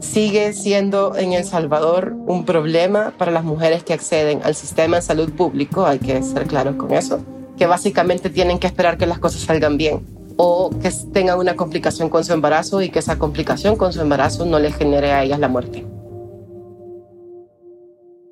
Sigue 0.00 0.52
siendo 0.52 1.14
en 1.14 1.32
El 1.32 1.44
Salvador 1.44 2.12
un 2.26 2.44
problema 2.44 3.12
para 3.16 3.30
las 3.30 3.44
mujeres 3.44 3.84
que 3.84 3.92
acceden 3.92 4.40
al 4.42 4.56
sistema 4.56 4.96
de 4.96 5.02
salud 5.02 5.30
público, 5.30 5.86
hay 5.86 6.00
que 6.00 6.20
ser 6.24 6.48
claros 6.48 6.74
con 6.74 6.90
eso, 6.90 7.20
que 7.56 7.68
básicamente 7.68 8.30
tienen 8.30 8.58
que 8.58 8.66
esperar 8.66 8.98
que 8.98 9.06
las 9.06 9.20
cosas 9.20 9.42
salgan 9.42 9.76
bien 9.76 10.17
o 10.38 10.70
que 10.80 10.90
tengan 11.12 11.38
una 11.38 11.56
complicación 11.56 12.08
con 12.08 12.24
su 12.24 12.32
embarazo 12.32 12.80
y 12.80 12.90
que 12.90 13.00
esa 13.00 13.18
complicación 13.18 13.76
con 13.76 13.92
su 13.92 14.00
embarazo 14.00 14.46
no 14.46 14.60
le 14.60 14.72
genere 14.72 15.12
a 15.12 15.24
ellas 15.24 15.40
la 15.40 15.48
muerte. 15.48 15.84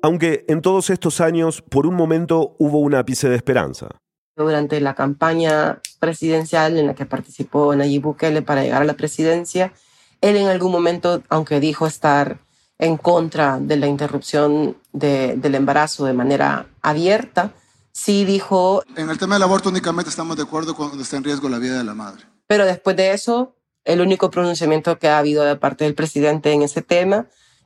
Aunque 0.01 0.45
en 0.47 0.61
todos 0.61 0.89
estos 0.89 1.19
años, 1.19 1.61
por 1.61 1.85
un 1.85 1.95
momento, 1.95 2.55
hubo 2.59 2.79
un 2.79 2.95
ápice 2.95 3.27
de 3.27 3.35
esperanza. 3.35 3.89
Durante 4.37 4.79
la 4.79 4.95
campaña 4.95 5.81
presidencial 5.99 6.77
en 6.77 6.87
la 6.87 6.95
que 6.95 7.05
participó 7.05 7.75
Nayib 7.75 8.03
Bukele 8.03 8.41
para 8.41 8.63
llegar 8.63 8.83
a 8.83 8.85
la 8.85 8.93
presidencia, 8.93 9.73
él 10.21 10.37
en 10.37 10.47
algún 10.47 10.71
momento, 10.71 11.23
aunque 11.27 11.59
dijo 11.59 11.87
estar 11.87 12.37
en 12.79 12.95
contra 12.95 13.59
de 13.59 13.75
la 13.75 13.87
interrupción 13.87 14.77
del 14.93 15.55
embarazo 15.55 16.05
de 16.05 16.13
manera 16.13 16.67
abierta, 16.81 17.51
sí 17.97 18.25
dijo... 18.25 18.83
En 18.95 19.09
el 19.09 19.17
tema 19.17 19.35
del 19.35 19.43
aborto 19.43 19.69
únicamente 19.69 20.09
estamos 20.09 20.37
de 20.37 20.43
acuerdo 20.43 20.75
cuando 20.75 21.01
está 21.01 21.17
en 21.17 21.23
riesgo 21.23 21.49
la 21.49 21.57
vida 21.57 21.79
de 21.79 21.83
la 21.83 21.95
madre. 21.95 22.23
Pero 22.45 22.65
después 22.65 22.95
de 22.95 23.11
eso, 23.11 23.55
el 23.85 24.01
único 24.01 24.29
pronunciamiento 24.29 24.99
que 24.99 25.09
ha 25.09 25.17
habido 25.17 25.43
de 25.43 25.55
parte 25.55 25.83
del 25.83 25.95
presidente 25.95 26.51
en 26.51 26.61
ese 26.61 26.83
tema 26.83 27.25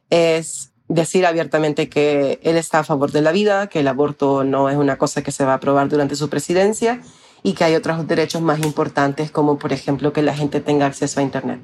es 0.09 0.71
decir 0.87 1.25
abiertamente 1.25 1.89
que 1.89 2.39
él 2.43 2.55
está 2.55 2.79
a 2.79 2.83
favor 2.83 3.11
de 3.11 3.21
la 3.21 3.33
vida, 3.33 3.67
que 3.67 3.81
el 3.81 3.87
aborto 3.89 4.45
no 4.45 4.69
es 4.69 4.77
una 4.77 4.97
cosa 4.97 5.21
que 5.21 5.33
se 5.33 5.43
va 5.43 5.51
a 5.53 5.55
aprobar 5.55 5.89
durante 5.89 6.15
su 6.15 6.29
presidencia 6.29 7.01
y 7.43 7.53
que 7.53 7.65
hay 7.65 7.75
otros 7.75 8.07
derechos 8.07 8.41
más 8.41 8.59
importantes 8.59 9.31
como 9.31 9.57
por 9.57 9.73
ejemplo 9.73 10.13
que 10.13 10.21
la 10.21 10.33
gente 10.33 10.61
tenga 10.61 10.85
acceso 10.85 11.19
a 11.19 11.23
Internet. 11.23 11.59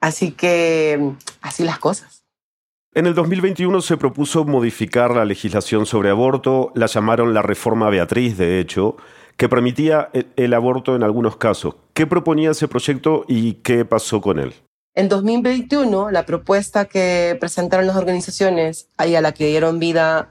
Así 0.00 0.30
que 0.30 1.12
así 1.40 1.64
las 1.64 1.78
cosas. 1.78 2.21
En 2.94 3.06
el 3.06 3.14
2021 3.14 3.80
se 3.80 3.96
propuso 3.96 4.44
modificar 4.44 5.14
la 5.14 5.24
legislación 5.24 5.86
sobre 5.86 6.10
aborto, 6.10 6.72
la 6.74 6.84
llamaron 6.84 7.32
la 7.32 7.40
reforma 7.40 7.88
Beatriz, 7.88 8.36
de 8.36 8.60
hecho, 8.60 8.96
que 9.38 9.48
permitía 9.48 10.10
el, 10.36 10.52
aborto 10.52 10.94
en 10.94 11.02
algunos 11.02 11.38
casos. 11.38 11.74
¿Qué 11.94 12.06
proponía 12.06 12.50
ese 12.50 12.68
proyecto 12.68 13.24
y 13.26 13.54
qué 13.54 13.86
pasó 13.86 14.20
con 14.20 14.38
él? 14.38 14.52
En 14.94 15.08
2021, 15.08 16.10
la 16.10 16.26
propuesta 16.26 16.84
que 16.84 17.34
presentaron 17.40 17.86
las 17.86 17.96
organizaciones 17.96 18.90
y 19.02 19.14
a 19.14 19.22
la 19.22 19.32
que 19.32 19.46
dieron 19.46 19.78
vida 19.78 20.28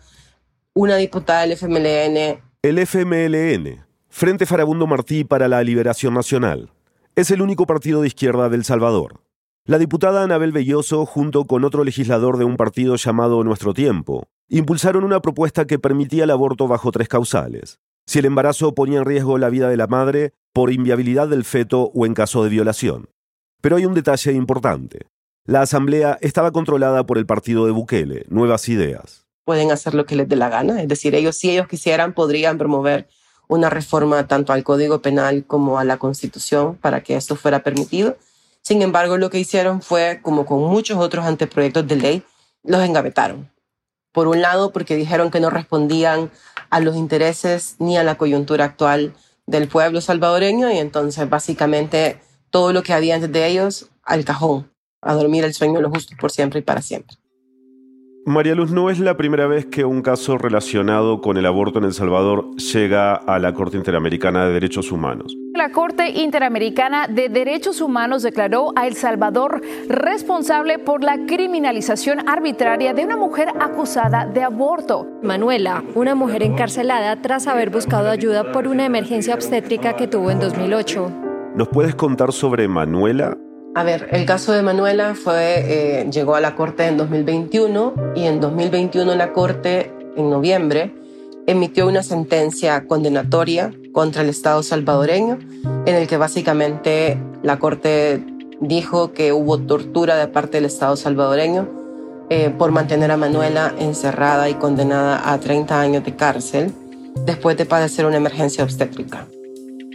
una 0.75 0.97
diputada 0.97 1.41
del 1.41 1.53
FMLN. 1.53 2.43
El 2.61 2.77
FMLN, 2.77 3.83
Frente 4.07 4.45
Farabundo 4.45 4.85
Martí 4.85 5.23
para 5.23 5.47
la 5.47 5.63
Liberación 5.63 6.13
Nacional, 6.13 6.69
es 7.15 7.31
el 7.31 7.41
único 7.41 7.65
partido 7.65 8.01
de 8.01 8.07
izquierda 8.07 8.49
del 8.49 8.65
Salvador. 8.65 9.19
La 9.67 9.77
diputada 9.77 10.23
Anabel 10.23 10.51
Belloso, 10.51 11.05
junto 11.05 11.45
con 11.45 11.63
otro 11.63 11.83
legislador 11.83 12.37
de 12.39 12.45
un 12.45 12.57
partido 12.57 12.95
llamado 12.95 13.43
Nuestro 13.43 13.75
Tiempo, 13.75 14.27
impulsaron 14.49 15.03
una 15.03 15.21
propuesta 15.21 15.67
que 15.67 15.77
permitía 15.77 16.23
el 16.23 16.31
aborto 16.31 16.67
bajo 16.67 16.91
tres 16.91 17.07
causales. 17.07 17.79
Si 18.07 18.17
el 18.17 18.25
embarazo 18.25 18.73
ponía 18.73 18.97
en 18.97 19.05
riesgo 19.05 19.37
la 19.37 19.49
vida 19.49 19.69
de 19.69 19.77
la 19.77 19.85
madre, 19.85 20.33
por 20.51 20.73
inviabilidad 20.73 21.27
del 21.27 21.45
feto 21.45 21.91
o 21.93 22.07
en 22.07 22.15
caso 22.15 22.43
de 22.43 22.49
violación. 22.49 23.09
Pero 23.61 23.75
hay 23.75 23.85
un 23.85 23.93
detalle 23.93 24.33
importante. 24.33 25.05
La 25.45 25.61
asamblea 25.61 26.17
estaba 26.21 26.51
controlada 26.51 27.05
por 27.05 27.19
el 27.19 27.27
partido 27.27 27.67
de 27.67 27.71
Bukele, 27.71 28.25
Nuevas 28.29 28.67
Ideas. 28.67 29.27
Pueden 29.45 29.71
hacer 29.71 29.93
lo 29.93 30.07
que 30.07 30.15
les 30.15 30.27
dé 30.27 30.37
la 30.37 30.49
gana, 30.49 30.81
es 30.81 30.87
decir, 30.87 31.13
ellos 31.13 31.37
si 31.37 31.51
ellos 31.51 31.67
quisieran 31.67 32.13
podrían 32.13 32.57
promover 32.57 33.07
una 33.47 33.69
reforma 33.69 34.25
tanto 34.27 34.53
al 34.53 34.63
Código 34.63 35.03
Penal 35.03 35.45
como 35.45 35.77
a 35.77 35.83
la 35.83 35.97
Constitución 35.97 36.77
para 36.77 37.03
que 37.03 37.15
esto 37.15 37.35
fuera 37.35 37.61
permitido 37.61 38.17
sin 38.63 38.81
embargo, 38.81 39.17
lo 39.17 39.29
que 39.29 39.39
hicieron 39.39 39.81
fue, 39.81 40.19
como 40.21 40.45
con 40.45 40.59
muchos 40.59 40.97
otros 40.99 41.25
anteproyectos 41.25 41.87
de 41.87 41.95
ley, 41.95 42.23
los 42.63 42.83
engavetaron. 42.83 43.51
Por 44.11 44.27
un 44.27 44.41
lado, 44.41 44.71
porque 44.71 44.95
dijeron 44.95 45.31
que 45.31 45.39
no 45.39 45.49
respondían 45.49 46.31
a 46.69 46.79
los 46.79 46.95
intereses 46.95 47.75
ni 47.79 47.97
a 47.97 48.03
la 48.03 48.15
coyuntura 48.15 48.65
actual 48.65 49.13
del 49.47 49.67
pueblo 49.67 49.99
salvadoreño 49.99 50.71
y 50.71 50.77
entonces 50.77 51.29
básicamente 51.29 52.21
todo 52.49 52.71
lo 52.73 52.83
que 52.83 52.93
había 52.93 53.15
antes 53.15 53.31
de 53.31 53.47
ellos 53.47 53.89
al 54.03 54.25
cajón, 54.25 54.71
a 55.01 55.13
dormir 55.13 55.43
el 55.43 55.53
sueño 55.53 55.75
de 55.75 55.81
los 55.81 55.91
justos 55.91 56.17
por 56.19 56.31
siempre 56.31 56.59
y 56.59 56.63
para 56.63 56.81
siempre. 56.81 57.17
María 58.25 58.53
Luz, 58.53 58.71
no 58.71 58.91
es 58.91 58.99
la 58.99 59.17
primera 59.17 59.47
vez 59.47 59.65
que 59.65 59.83
un 59.83 60.03
caso 60.03 60.37
relacionado 60.37 61.21
con 61.21 61.37
el 61.37 61.45
aborto 61.47 61.79
en 61.79 61.85
El 61.85 61.93
Salvador 61.93 62.55
llega 62.55 63.15
a 63.15 63.39
la 63.39 63.53
Corte 63.55 63.77
Interamericana 63.77 64.45
de 64.45 64.53
Derechos 64.53 64.91
Humanos. 64.91 65.35
La 65.55 65.71
Corte 65.71 66.07
Interamericana 66.07 67.07
de 67.07 67.29
Derechos 67.29 67.81
Humanos 67.81 68.21
declaró 68.21 68.73
a 68.75 68.85
El 68.85 68.95
Salvador 68.95 69.61
responsable 69.89 70.77
por 70.77 71.03
la 71.03 71.25
criminalización 71.25 72.29
arbitraria 72.29 72.93
de 72.93 73.05
una 73.05 73.17
mujer 73.17 73.49
acusada 73.59 74.27
de 74.27 74.43
aborto. 74.43 75.07
Manuela, 75.23 75.83
una 75.95 76.13
mujer 76.13 76.43
encarcelada 76.43 77.23
tras 77.23 77.47
haber 77.47 77.71
buscado 77.71 78.11
ayuda 78.11 78.51
por 78.51 78.67
una 78.67 78.85
emergencia 78.85 79.33
obstétrica 79.33 79.95
que 79.95 80.07
tuvo 80.07 80.29
en 80.29 80.39
2008. 80.39 81.11
¿Nos 81.55 81.67
puedes 81.69 81.95
contar 81.95 82.31
sobre 82.31 82.67
Manuela? 82.67 83.35
A 83.73 83.83
ver, 83.83 84.09
el 84.11 84.25
caso 84.25 84.51
de 84.51 84.61
Manuela 84.61 85.15
fue, 85.15 86.01
eh, 86.01 86.09
llegó 86.11 86.35
a 86.35 86.41
la 86.41 86.55
Corte 86.55 86.87
en 86.87 86.97
2021 86.97 87.93
y 88.15 88.25
en 88.25 88.41
2021 88.41 89.15
la 89.15 89.31
Corte, 89.31 89.93
en 90.17 90.29
noviembre, 90.29 90.93
emitió 91.47 91.87
una 91.87 92.03
sentencia 92.03 92.85
condenatoria 92.85 93.73
contra 93.93 94.23
el 94.23 94.29
Estado 94.29 94.61
salvadoreño 94.61 95.39
en 95.85 95.95
el 95.95 96.07
que 96.07 96.17
básicamente 96.17 97.17
la 97.43 97.59
Corte 97.59 98.21
dijo 98.59 99.13
que 99.13 99.31
hubo 99.31 99.57
tortura 99.57 100.17
de 100.17 100.27
parte 100.27 100.57
del 100.57 100.65
Estado 100.65 100.97
salvadoreño 100.97 101.69
eh, 102.29 102.49
por 102.49 102.71
mantener 102.71 103.09
a 103.11 103.17
Manuela 103.17 103.73
encerrada 103.79 104.49
y 104.49 104.55
condenada 104.55 105.31
a 105.31 105.39
30 105.39 105.79
años 105.79 106.03
de 106.03 106.15
cárcel 106.15 106.73
después 107.25 107.55
de 107.55 107.65
padecer 107.65 108.05
una 108.05 108.17
emergencia 108.17 108.65
obstétrica. 108.65 109.27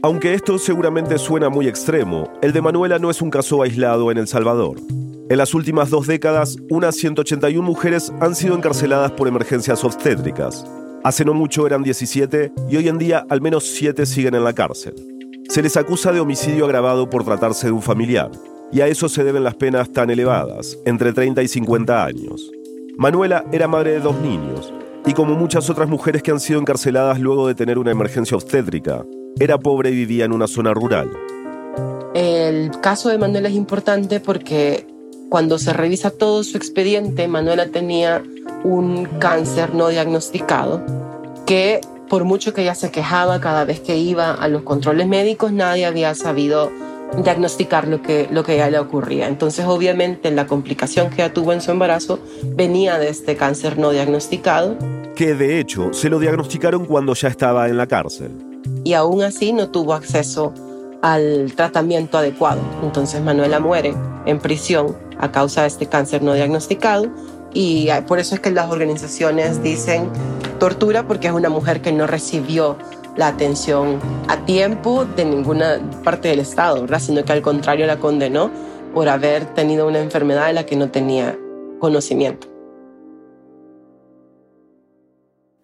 Aunque 0.07 0.35
esto 0.35 0.57
seguramente 0.61 1.19
suena 1.19 1.49
muy 1.49 1.66
extremo, 1.66 2.33
el 2.40 2.53
de 2.53 2.62
Manuela 2.62 3.01
no 3.01 3.11
es 3.11 3.21
un 3.21 3.29
caso 3.29 3.61
aislado 3.61 4.12
en 4.12 4.19
El 4.19 4.29
Salvador. 4.29 4.77
En 5.29 5.37
las 5.37 5.53
últimas 5.53 5.90
dos 5.90 6.07
décadas, 6.07 6.59
unas 6.71 6.95
181 6.95 7.61
mujeres 7.61 8.12
han 8.21 8.37
sido 8.37 8.55
encarceladas 8.55 9.11
por 9.11 9.27
emergencias 9.27 9.83
obstétricas. 9.83 10.64
Hace 11.03 11.25
no 11.25 11.35
mucho 11.35 11.66
eran 11.66 11.83
17 11.83 12.53
y 12.71 12.77
hoy 12.77 12.87
en 12.87 12.99
día 12.99 13.27
al 13.29 13.40
menos 13.40 13.64
7 13.64 14.07
siguen 14.07 14.37
en 14.37 14.45
la 14.45 14.53
cárcel. 14.53 14.95
Se 15.49 15.61
les 15.61 15.77
acusa 15.77 16.12
de 16.12 16.21
homicidio 16.21 16.66
agravado 16.66 17.11
por 17.11 17.25
tratarse 17.25 17.66
de 17.66 17.73
un 17.73 17.83
familiar, 17.83 18.31
y 18.71 18.83
a 18.83 18.87
eso 18.87 19.09
se 19.09 19.25
deben 19.25 19.42
las 19.42 19.57
penas 19.57 19.92
tan 19.92 20.09
elevadas, 20.09 20.79
entre 20.85 21.14
30 21.14 21.42
y 21.42 21.49
50 21.49 22.05
años. 22.05 22.53
Manuela 22.97 23.45
era 23.51 23.66
madre 23.66 23.95
de 23.95 24.01
dos 24.01 24.16
niños, 24.21 24.73
y 25.05 25.14
como 25.14 25.35
muchas 25.35 25.69
otras 25.69 25.88
mujeres 25.88 26.23
que 26.23 26.31
han 26.31 26.38
sido 26.38 26.61
encarceladas 26.61 27.19
luego 27.19 27.49
de 27.49 27.57
tener 27.57 27.77
una 27.77 27.90
emergencia 27.90 28.37
obstétrica, 28.37 29.05
era 29.38 29.59
pobre 29.59 29.90
y 29.90 29.94
vivía 29.94 30.25
en 30.25 30.33
una 30.33 30.46
zona 30.46 30.72
rural. 30.75 31.11
El 32.14 32.70
caso 32.81 33.09
de 33.09 33.18
Manuela 33.18 33.49
es 33.49 33.55
importante 33.55 34.20
porque 34.20 34.87
cuando 35.29 35.59
se 35.59 35.72
revisa 35.72 36.11
todo 36.11 36.42
su 36.44 36.57
expediente, 36.57 37.29
Manuela 37.29 37.66
tenía 37.66 38.22
un 38.64 39.07
cáncer 39.18 39.75
no 39.75 39.88
diagnosticado 39.88 40.83
que 41.44 41.81
por 42.09 42.25
mucho 42.25 42.55
que 42.55 42.62
ella 42.62 42.75
se 42.75 42.90
quejaba 42.90 43.40
cada 43.40 43.64
vez 43.64 43.81
que 43.81 43.96
iba 43.96 44.33
a 44.33 44.49
los 44.49 44.62
controles 44.62 45.09
médicos, 45.09 45.53
nadie 45.53 45.87
había 45.87 46.14
sabido 46.14 46.70
diagnosticar 47.22 47.88
lo 47.88 48.01
que, 48.01 48.29
lo 48.31 48.44
que 48.44 48.53
a 48.53 48.55
ella 48.55 48.70
le 48.70 48.79
ocurría. 48.79 49.27
Entonces, 49.27 49.64
obviamente, 49.64 50.31
la 50.31 50.46
complicación 50.46 51.11
que 51.11 51.22
ella 51.22 51.35
tuvo 51.35 51.53
en 51.53 51.61
su 51.61 51.72
embarazo 51.72 52.20
venía 52.44 52.99
de 52.99 53.09
este 53.09 53.37
cáncer 53.37 53.79
no 53.79 53.90
diagnosticado 53.90 54.77
que 55.16 55.35
de 55.35 55.59
hecho 55.59 55.92
se 55.92 56.11
lo 56.11 56.20
diagnosticaron 56.20 56.85
cuando 56.85 57.14
ya 57.14 57.29
estaba 57.29 57.68
en 57.68 57.79
la 57.79 57.88
cárcel. 57.88 58.56
Y 58.87 58.94
aún 58.94 59.20
así 59.25 59.53
no 59.53 59.68
tuvo 59.68 59.94
acceso 59.94 60.55
al 61.03 61.53
tratamiento 61.57 62.18
adecuado. 62.18 62.61
Entonces 62.85 63.20
Manuela 63.20 63.59
muere 63.59 63.96
en 64.27 64.38
prisión 64.38 64.96
a 65.18 65.33
causa 65.33 65.62
de 65.62 65.66
este 65.66 65.87
cáncer 65.87 66.22
no 66.22 66.35
diagnosticado 66.35 67.09
y 67.53 67.88
por 68.07 68.20
eso 68.20 68.37
es 68.37 68.40
que 68.40 68.53
las 68.53 68.70
organizaciones 68.70 69.61
dicen 69.61 70.09
tortura 70.61 71.05
porque 71.09 71.27
es 71.27 71.33
una 71.33 71.49
mujer 71.49 71.83
que 71.83 71.90
no 71.90 72.07
recibió 72.07 72.77
la 73.16 73.27
atención 73.27 73.99
a 74.29 74.44
tiempo 74.44 75.05
de 75.05 75.25
ninguna 75.25 75.81
parte 76.05 76.29
del 76.29 76.38
Estado, 76.38 76.83
¿verdad? 76.83 77.01
sino 77.01 77.25
que 77.25 77.33
al 77.33 77.42
contrario 77.42 77.88
la 77.88 77.99
condenó 77.99 78.53
por 78.94 79.09
haber 79.09 79.46
tenido 79.46 79.88
una 79.88 79.99
enfermedad 79.99 80.46
de 80.46 80.53
la 80.53 80.64
que 80.64 80.77
no 80.77 80.92
tenía 80.92 81.37
conocimiento. 81.81 82.56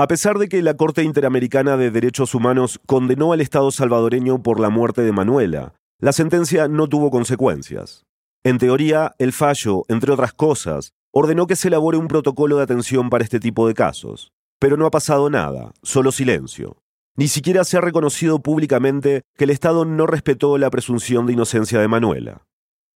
A 0.03 0.09
pesar 0.09 0.37
de 0.41 0.49
que 0.49 0.63
la 0.63 0.75
Corte 0.75 1.05
Interamericana 1.05 1.77
de 1.77 1.93
Derechos 1.93 2.35
Humanos 2.35 2.81
condenó 2.87 3.33
al 3.33 3.41
Estado 3.41 3.71
salvadoreño 3.71 4.43
por 4.43 4.59
la 4.59 4.69
muerte 4.69 5.03
de 5.03 5.13
Manuela, 5.13 5.75
la 6.01 6.13
sentencia 6.13 6.67
no 6.67 6.89
tuvo 6.89 7.09
consecuencias. 7.13 8.05
En 8.43 8.59
teoría, 8.59 9.15
el 9.21 9.33
fallo, 9.33 9.85
entre 9.87 10.11
otras 10.11 10.33
cosas, 10.33 10.91
ordenó 11.13 11.47
que 11.47 11.55
se 11.55 11.69
elabore 11.69 11.99
un 11.99 12.09
protocolo 12.09 12.57
de 12.57 12.65
atención 12.65 13.11
para 13.11 13.23
este 13.23 13.39
tipo 13.39 13.69
de 13.69 13.75
casos. 13.75 14.33
Pero 14.59 14.77
no 14.77 14.87
ha 14.87 14.91
pasado 14.91 15.31
nada, 15.31 15.71
solo 15.85 16.11
silencio. 16.11 16.79
Ni 17.17 17.29
siquiera 17.29 17.63
se 17.63 17.77
ha 17.77 17.81
reconocido 17.81 18.41
públicamente 18.41 19.23
que 19.39 19.45
el 19.45 19.51
Estado 19.51 19.85
no 19.85 20.09
respetó 20.09 20.59
la 20.59 20.71
presunción 20.71 21.27
de 21.27 21.35
inocencia 21.35 21.79
de 21.79 21.87
Manuela. 21.87 22.43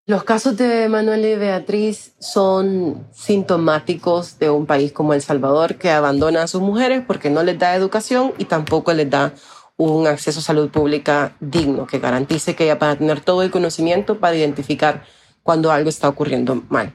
Los 0.07 0.23
casos 0.23 0.55
de 0.55 0.87
Manuel 0.87 1.25
y 1.25 1.33
Beatriz 1.33 2.13
son 2.19 3.07
sintomáticos 3.11 4.37
de 4.37 4.51
un 4.51 4.67
país 4.67 4.91
como 4.91 5.15
El 5.15 5.23
Salvador 5.23 5.77
que 5.77 5.89
abandona 5.89 6.43
a 6.43 6.47
sus 6.47 6.61
mujeres 6.61 7.01
porque 7.07 7.31
no 7.31 7.41
les 7.41 7.57
da 7.57 7.75
educación 7.75 8.31
y 8.37 8.45
tampoco 8.45 8.93
les 8.93 9.09
da 9.09 9.33
un 9.77 10.05
acceso 10.05 10.41
a 10.41 10.43
salud 10.43 10.69
pública 10.69 11.35
digno 11.39 11.87
que 11.87 11.97
garantice 11.97 12.55
que 12.55 12.65
ella 12.65 12.77
a 12.79 12.95
tener 12.95 13.21
todo 13.21 13.41
el 13.41 13.49
conocimiento 13.49 14.19
para 14.19 14.35
identificar 14.35 15.03
cuando 15.41 15.71
algo 15.71 15.89
está 15.89 16.07
ocurriendo 16.07 16.63
mal. 16.69 16.93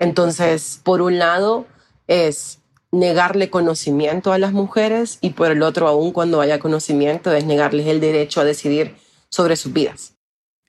Entonces, 0.00 0.80
por 0.82 1.00
un 1.00 1.20
lado 1.20 1.66
es 2.08 2.58
negarle 2.90 3.50
conocimiento 3.50 4.32
a 4.32 4.38
las 4.38 4.50
mujeres 4.50 5.18
y 5.20 5.30
por 5.30 5.52
el 5.52 5.62
otro, 5.62 5.86
aún 5.86 6.10
cuando 6.10 6.40
haya 6.40 6.58
conocimiento, 6.58 7.32
es 7.32 7.44
negarles 7.44 7.86
el 7.86 8.00
derecho 8.00 8.40
a 8.40 8.44
decidir 8.44 8.96
sobre 9.28 9.54
sus 9.54 9.72
vidas. 9.72 10.11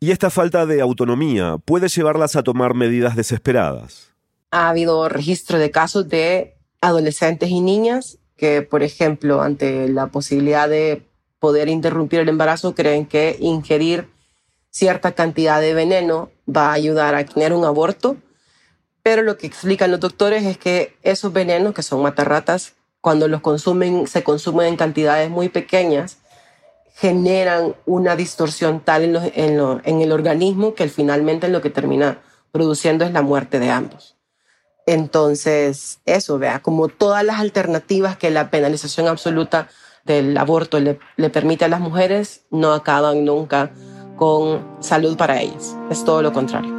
Y 0.04 0.12
esta 0.12 0.30
falta 0.30 0.66
de 0.66 0.82
autonomía 0.82 1.60
puede 1.64 1.88
llevarlas 1.88 2.36
a 2.36 2.44
tomar 2.44 2.74
medidas 2.74 3.16
desesperadas. 3.16 4.12
Ha 4.52 4.68
habido 4.68 5.08
registro 5.08 5.58
de 5.60 5.72
casos 5.72 6.10
de 6.10 6.58
adolescentes 6.82 7.50
y 7.50 7.62
niñas 7.62 8.18
que, 8.36 8.64
por 8.64 8.84
ejemplo, 8.84 9.42
ante 9.42 9.88
la 9.88 10.08
posibilidad 10.08 10.68
de 10.68 11.08
poder 11.40 11.70
interrumpir 11.70 12.20
el 12.20 12.28
embarazo, 12.28 12.76
creen 12.76 13.06
que 13.06 13.38
ingerir 13.40 14.10
cierta 14.72 15.14
cantidad 15.14 15.62
de 15.62 15.74
veneno 15.74 16.32
va 16.54 16.72
a 16.72 16.74
ayudar 16.74 17.16
a 17.16 17.24
tener 17.24 17.54
un 17.54 17.64
aborto. 17.64 18.18
Pero 19.04 19.22
lo 19.22 19.38
que 19.38 19.48
explican 19.48 19.90
los 19.90 20.02
doctores 20.02 20.44
es 20.44 20.58
que 20.58 20.98
esos 21.04 21.32
venenos, 21.32 21.74
que 21.74 21.82
son 21.82 22.02
matarratas, 22.02 22.74
cuando 23.00 23.30
los 23.30 23.40
consumen, 23.40 24.06
se 24.08 24.22
consumen 24.22 24.68
en 24.68 24.76
cantidades 24.76 25.30
muy 25.30 25.48
pequeñas, 25.48 26.18
generan 26.94 27.76
una 27.86 28.16
distorsión 28.16 28.80
tal 28.80 29.32
en, 29.36 30.02
el 30.02 30.12
organismo 30.12 30.76
que 30.76 30.88
finalmente 30.88 31.48
lo 31.48 31.62
que 31.62 31.70
termina 31.70 32.20
produciendo 32.52 33.04
es 33.04 33.12
la 33.12 33.22
muerte 33.22 33.60
de 33.60 33.72
ambos. 33.72 34.16
Entonces, 34.86 36.02
eso, 36.06 36.38
vea, 36.38 36.60
como 36.60 36.90
todas 36.90 37.24
las 37.24 37.40
alternativas 37.40 38.18
que 38.18 38.30
la 38.30 38.52
penalización 38.52 39.08
absoluta 39.08 39.70
del 40.06 40.38
aborto 40.38 40.80
le, 40.80 41.00
le, 41.16 41.30
permite 41.30 41.66
a 41.66 41.70
las 41.70 41.80
mujeres, 41.80 42.46
no 42.52 42.74
acaban 42.74 43.24
nunca 43.24 43.72
con 44.18 44.78
salud 44.82 45.18
para 45.18 45.42
ellas. 45.42 45.76
Es 45.90 46.04
todo 46.04 46.22
lo 46.22 46.34
contrario. 46.34 46.74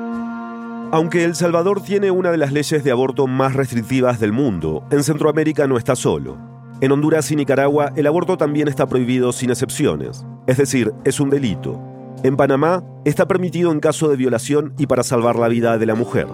Aunque 0.93 1.25
El 1.25 1.35
Salvador 1.35 1.83
tiene 1.83 2.11
una 2.11 2.31
de 2.31 2.37
las 2.37 2.53
leyes 2.53 2.85
de 2.85 2.91
aborto 2.91 3.27
más 3.27 3.55
restrictivas 3.55 4.21
del 4.21 4.33
mundo, 4.33 4.87
en 4.93 5.03
Centroamérica 5.03 5.67
no 5.67 5.77
está 5.77 5.97
solo. 5.97 6.54
En 6.85 6.93
Honduras 6.93 7.31
y 7.31 7.37
Nicaragua 7.37 7.95
el 7.97 8.07
aborto 8.07 8.37
también 8.37 8.69
está 8.69 8.85
prohibido 8.85 9.33
sin 9.33 9.49
excepciones, 9.49 10.27
es 10.47 10.59
decir, 10.59 10.93
es 11.05 11.19
un 11.19 11.31
delito. 11.31 11.81
En 12.23 12.37
Panamá 12.37 12.85
está 13.07 13.27
permitido 13.27 13.73
en 13.73 13.81
caso 13.81 14.11
de 14.11 14.17
violación 14.17 14.75
y 14.77 14.87
para 14.87 15.03
salvar 15.03 15.37
la 15.37 15.49
vida 15.49 15.79
de 15.79 15.87
la 15.87 15.95
mujer. 15.95 16.27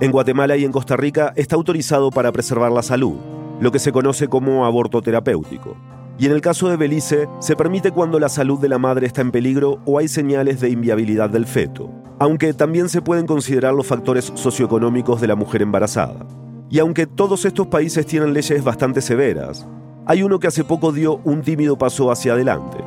En 0.00 0.10
Guatemala 0.10 0.56
y 0.56 0.64
en 0.64 0.72
Costa 0.72 0.96
Rica 0.96 1.32
está 1.36 1.54
autorizado 1.54 2.10
para 2.10 2.32
preservar 2.32 2.72
la 2.72 2.82
salud, 2.82 3.14
lo 3.60 3.70
que 3.70 3.78
se 3.78 3.92
conoce 3.92 4.26
como 4.26 4.66
aborto 4.66 5.00
terapéutico. 5.00 5.76
Y 6.18 6.26
en 6.26 6.32
el 6.32 6.40
caso 6.40 6.68
de 6.68 6.76
Belice, 6.76 7.28
se 7.38 7.54
permite 7.54 7.92
cuando 7.92 8.18
la 8.18 8.28
salud 8.28 8.58
de 8.58 8.70
la 8.70 8.78
madre 8.78 9.06
está 9.06 9.20
en 9.20 9.30
peligro 9.30 9.78
o 9.84 10.00
hay 10.00 10.08
señales 10.08 10.60
de 10.60 10.70
inviabilidad 10.70 11.30
del 11.30 11.46
feto, 11.46 11.88
aunque 12.18 12.52
también 12.52 12.88
se 12.88 13.00
pueden 13.00 13.28
considerar 13.28 13.72
los 13.74 13.86
factores 13.86 14.32
socioeconómicos 14.34 15.20
de 15.20 15.28
la 15.28 15.36
mujer 15.36 15.62
embarazada. 15.62 16.26
Y 16.68 16.80
aunque 16.80 17.06
todos 17.06 17.44
estos 17.44 17.68
países 17.68 18.06
tienen 18.06 18.32
leyes 18.32 18.64
bastante 18.64 19.00
severas, 19.00 19.64
hay 20.06 20.22
uno 20.22 20.38
que 20.38 20.48
hace 20.48 20.64
poco 20.64 20.92
dio 20.92 21.20
un 21.24 21.42
tímido 21.42 21.78
paso 21.78 22.10
hacia 22.10 22.34
adelante. 22.34 22.78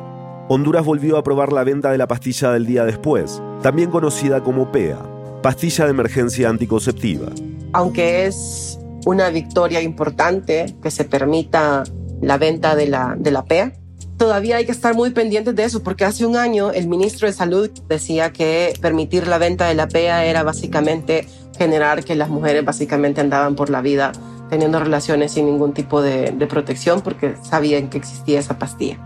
Honduras 0.48 0.84
volvió 0.84 1.16
a 1.16 1.20
aprobar 1.20 1.52
la 1.52 1.64
venta 1.64 1.90
de 1.90 1.98
la 1.98 2.06
pastilla 2.06 2.52
del 2.52 2.64
día 2.64 2.84
después, 2.84 3.42
también 3.62 3.90
conocida 3.90 4.42
como 4.42 4.70
PEA, 4.70 4.98
pastilla 5.42 5.84
de 5.84 5.90
emergencia 5.90 6.48
anticonceptiva. 6.48 7.26
Aunque 7.72 8.26
es 8.26 8.78
una 9.04 9.30
victoria 9.30 9.82
importante 9.82 10.76
que 10.82 10.90
se 10.90 11.04
permita 11.04 11.84
la 12.22 12.38
venta 12.38 12.76
de 12.76 12.86
la, 12.86 13.16
de 13.18 13.30
la 13.30 13.44
PEA, 13.44 13.72
todavía 14.16 14.56
hay 14.56 14.64
que 14.64 14.72
estar 14.72 14.94
muy 14.94 15.10
pendientes 15.10 15.54
de 15.54 15.64
eso, 15.64 15.82
porque 15.82 16.04
hace 16.04 16.24
un 16.24 16.36
año 16.36 16.70
el 16.70 16.88
ministro 16.88 17.26
de 17.26 17.32
Salud 17.32 17.70
decía 17.88 18.32
que 18.32 18.74
permitir 18.80 19.26
la 19.26 19.38
venta 19.38 19.66
de 19.66 19.74
la 19.74 19.88
PEA 19.88 20.24
era 20.24 20.44
básicamente 20.44 21.26
generar 21.58 22.04
que 22.04 22.14
las 22.14 22.28
mujeres 22.28 22.64
básicamente 22.64 23.20
andaban 23.20 23.56
por 23.56 23.70
la 23.70 23.80
vida 23.80 24.12
teniendo 24.48 24.78
relaciones 24.80 25.32
sin 25.32 25.46
ningún 25.46 25.72
tipo 25.72 26.02
de, 26.02 26.32
protección 26.48 27.00
porque 27.00 27.34
sabían 27.42 27.90
que 27.90 27.98
existía 27.98 28.38
esa 28.38 28.58
pastilla. 28.58 28.98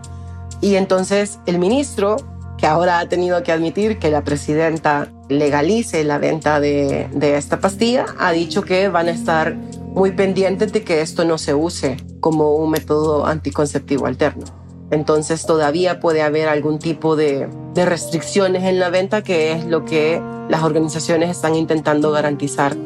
Y 0.60 0.76
entonces 0.76 1.40
el 1.46 1.58
ministro, 1.58 2.16
que 2.56 2.66
ahora 2.66 3.00
ha 3.00 3.08
tenido 3.08 3.42
que 3.42 3.52
admitir 3.52 3.98
que 3.98 4.10
la 4.10 4.22
presidenta 4.22 5.08
legalice 5.28 6.04
la 6.04 6.18
venta 6.18 6.60
de, 6.60 7.08
de 7.12 7.36
esta 7.36 7.58
pastilla, 7.58 8.06
ha 8.18 8.32
dicho 8.32 8.62
que 8.62 8.88
van 8.88 9.08
a 9.08 9.10
estar 9.10 9.56
muy 9.94 10.12
pendientes 10.12 10.72
de 10.72 10.84
que 10.84 11.00
esto 11.00 11.24
no 11.24 11.38
se 11.38 11.54
use 11.54 11.96
como 12.20 12.54
un 12.54 12.70
método 12.70 13.26
anticonceptivo 13.26 14.06
alterno. 14.06 14.44
Entonces 14.90 15.46
todavía 15.46 16.00
puede 16.00 16.22
haber 16.22 16.48
algún 16.48 16.78
tipo 16.78 17.16
de, 17.16 17.48
de 17.74 17.84
restricciones 17.86 18.64
en 18.64 18.78
la 18.78 18.90
venta, 18.90 19.22
que 19.22 19.52
es 19.52 19.64
lo 19.64 19.84
que 19.84 20.20
las 20.48 20.62
organizaciones 20.62 21.30
están 21.30 21.54
intentando 21.54 22.10
garantizar, 22.10 22.76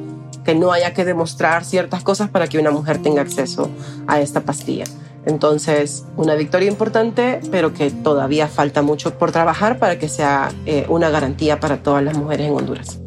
que 0.47 0.55
no 0.55 0.73
haya 0.73 0.95
que 0.95 1.05
demostrar 1.05 1.65
ciertas 1.65 2.05
cosas 2.05 2.31
para 2.31 2.47
que 2.47 2.59
una 2.59 2.71
mujer 2.71 3.03
tenga 3.03 3.21
acceso 3.21 3.69
a 4.07 4.21
esta 4.21 4.43
pastilla. 4.43 4.85
Entonces, 5.27 6.07
una 6.17 6.37
victoria 6.37 6.69
importante, 6.69 7.41
pero 7.51 7.75
que 7.75 7.91
todavía 7.91 8.47
falta 8.47 8.81
mucho 8.81 9.19
por 9.19 9.33
trabajar 9.33 9.81
para 9.81 9.99
que 9.99 10.09
sea 10.09 10.51
eh, 10.65 10.87
una 10.89 11.11
garantía 11.11 11.59
para 11.59 11.83
todas 11.83 12.05
las 12.05 12.17
mujeres 12.17 12.47
en 12.47 12.55
Honduras. 12.55 13.01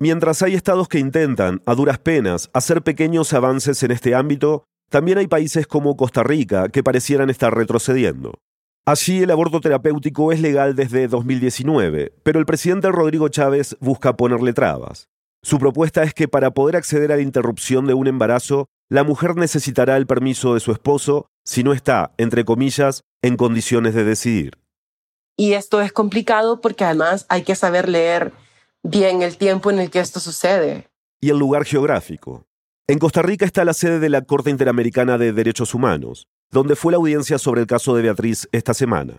Mientras 0.00 0.42
hay 0.42 0.54
estados 0.54 0.88
que 0.88 0.98
intentan, 0.98 1.62
a 1.64 1.74
duras 1.76 1.98
penas, 1.98 2.50
hacer 2.52 2.82
pequeños 2.82 3.32
avances 3.32 3.80
en 3.84 3.92
este 3.92 4.16
ámbito, 4.16 4.64
también 4.90 5.18
hay 5.18 5.28
países 5.28 5.68
como 5.68 5.96
Costa 5.96 6.24
Rica 6.24 6.70
que 6.70 6.82
parecieran 6.82 7.30
estar 7.30 7.54
retrocediendo. 7.54 8.32
Allí 8.88 9.22
el 9.22 9.30
aborto 9.30 9.60
terapéutico 9.60 10.32
es 10.32 10.40
legal 10.40 10.74
desde 10.74 11.08
2019, 11.08 12.14
pero 12.22 12.38
el 12.38 12.46
presidente 12.46 12.90
Rodrigo 12.90 13.28
Chávez 13.28 13.76
busca 13.80 14.16
ponerle 14.16 14.54
trabas. 14.54 15.10
Su 15.42 15.58
propuesta 15.58 16.04
es 16.04 16.14
que 16.14 16.26
para 16.26 16.52
poder 16.52 16.74
acceder 16.74 17.12
a 17.12 17.16
la 17.16 17.20
interrupción 17.20 17.86
de 17.86 17.92
un 17.92 18.06
embarazo, 18.06 18.64
la 18.88 19.04
mujer 19.04 19.36
necesitará 19.36 19.98
el 19.98 20.06
permiso 20.06 20.54
de 20.54 20.60
su 20.60 20.72
esposo 20.72 21.26
si 21.44 21.62
no 21.62 21.74
está, 21.74 22.12
entre 22.16 22.46
comillas, 22.46 23.02
en 23.20 23.36
condiciones 23.36 23.92
de 23.92 24.04
decidir. 24.04 24.56
Y 25.36 25.52
esto 25.52 25.82
es 25.82 25.92
complicado 25.92 26.62
porque 26.62 26.84
además 26.84 27.26
hay 27.28 27.42
que 27.42 27.56
saber 27.56 27.90
leer 27.90 28.32
bien 28.82 29.20
el 29.20 29.36
tiempo 29.36 29.70
en 29.70 29.80
el 29.80 29.90
que 29.90 30.00
esto 30.00 30.18
sucede. 30.18 30.88
Y 31.20 31.28
el 31.28 31.36
lugar 31.36 31.66
geográfico. 31.66 32.46
En 32.86 32.98
Costa 32.98 33.20
Rica 33.20 33.44
está 33.44 33.66
la 33.66 33.74
sede 33.74 33.98
de 33.98 34.08
la 34.08 34.22
Corte 34.22 34.48
Interamericana 34.48 35.18
de 35.18 35.34
Derechos 35.34 35.74
Humanos, 35.74 36.26
donde 36.50 36.76
fue 36.76 36.92
la 36.92 36.98
audiencia 36.98 37.38
sobre 37.38 37.62
el 37.62 37.66
caso 37.66 37.94
de 37.94 38.02
Beatriz 38.02 38.48
esta 38.52 38.74
semana. 38.74 39.14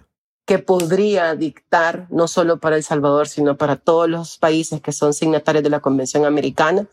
Que 0.46 0.60
podría 0.60 1.36
dictar, 1.36 2.08
no 2.10 2.28
solo 2.28 2.60
para 2.60 2.76
El 2.76 2.84
Salvador, 2.84 3.28
sino 3.28 3.58
para 3.58 3.76
todos 3.76 4.10
los 4.10 4.38
países 4.38 4.82
que 4.82 4.92
son 4.92 5.14
signatarios 5.14 5.64
de 5.64 5.70
la 5.70 5.80
Convención 5.80 6.26
Americana, 6.26 6.88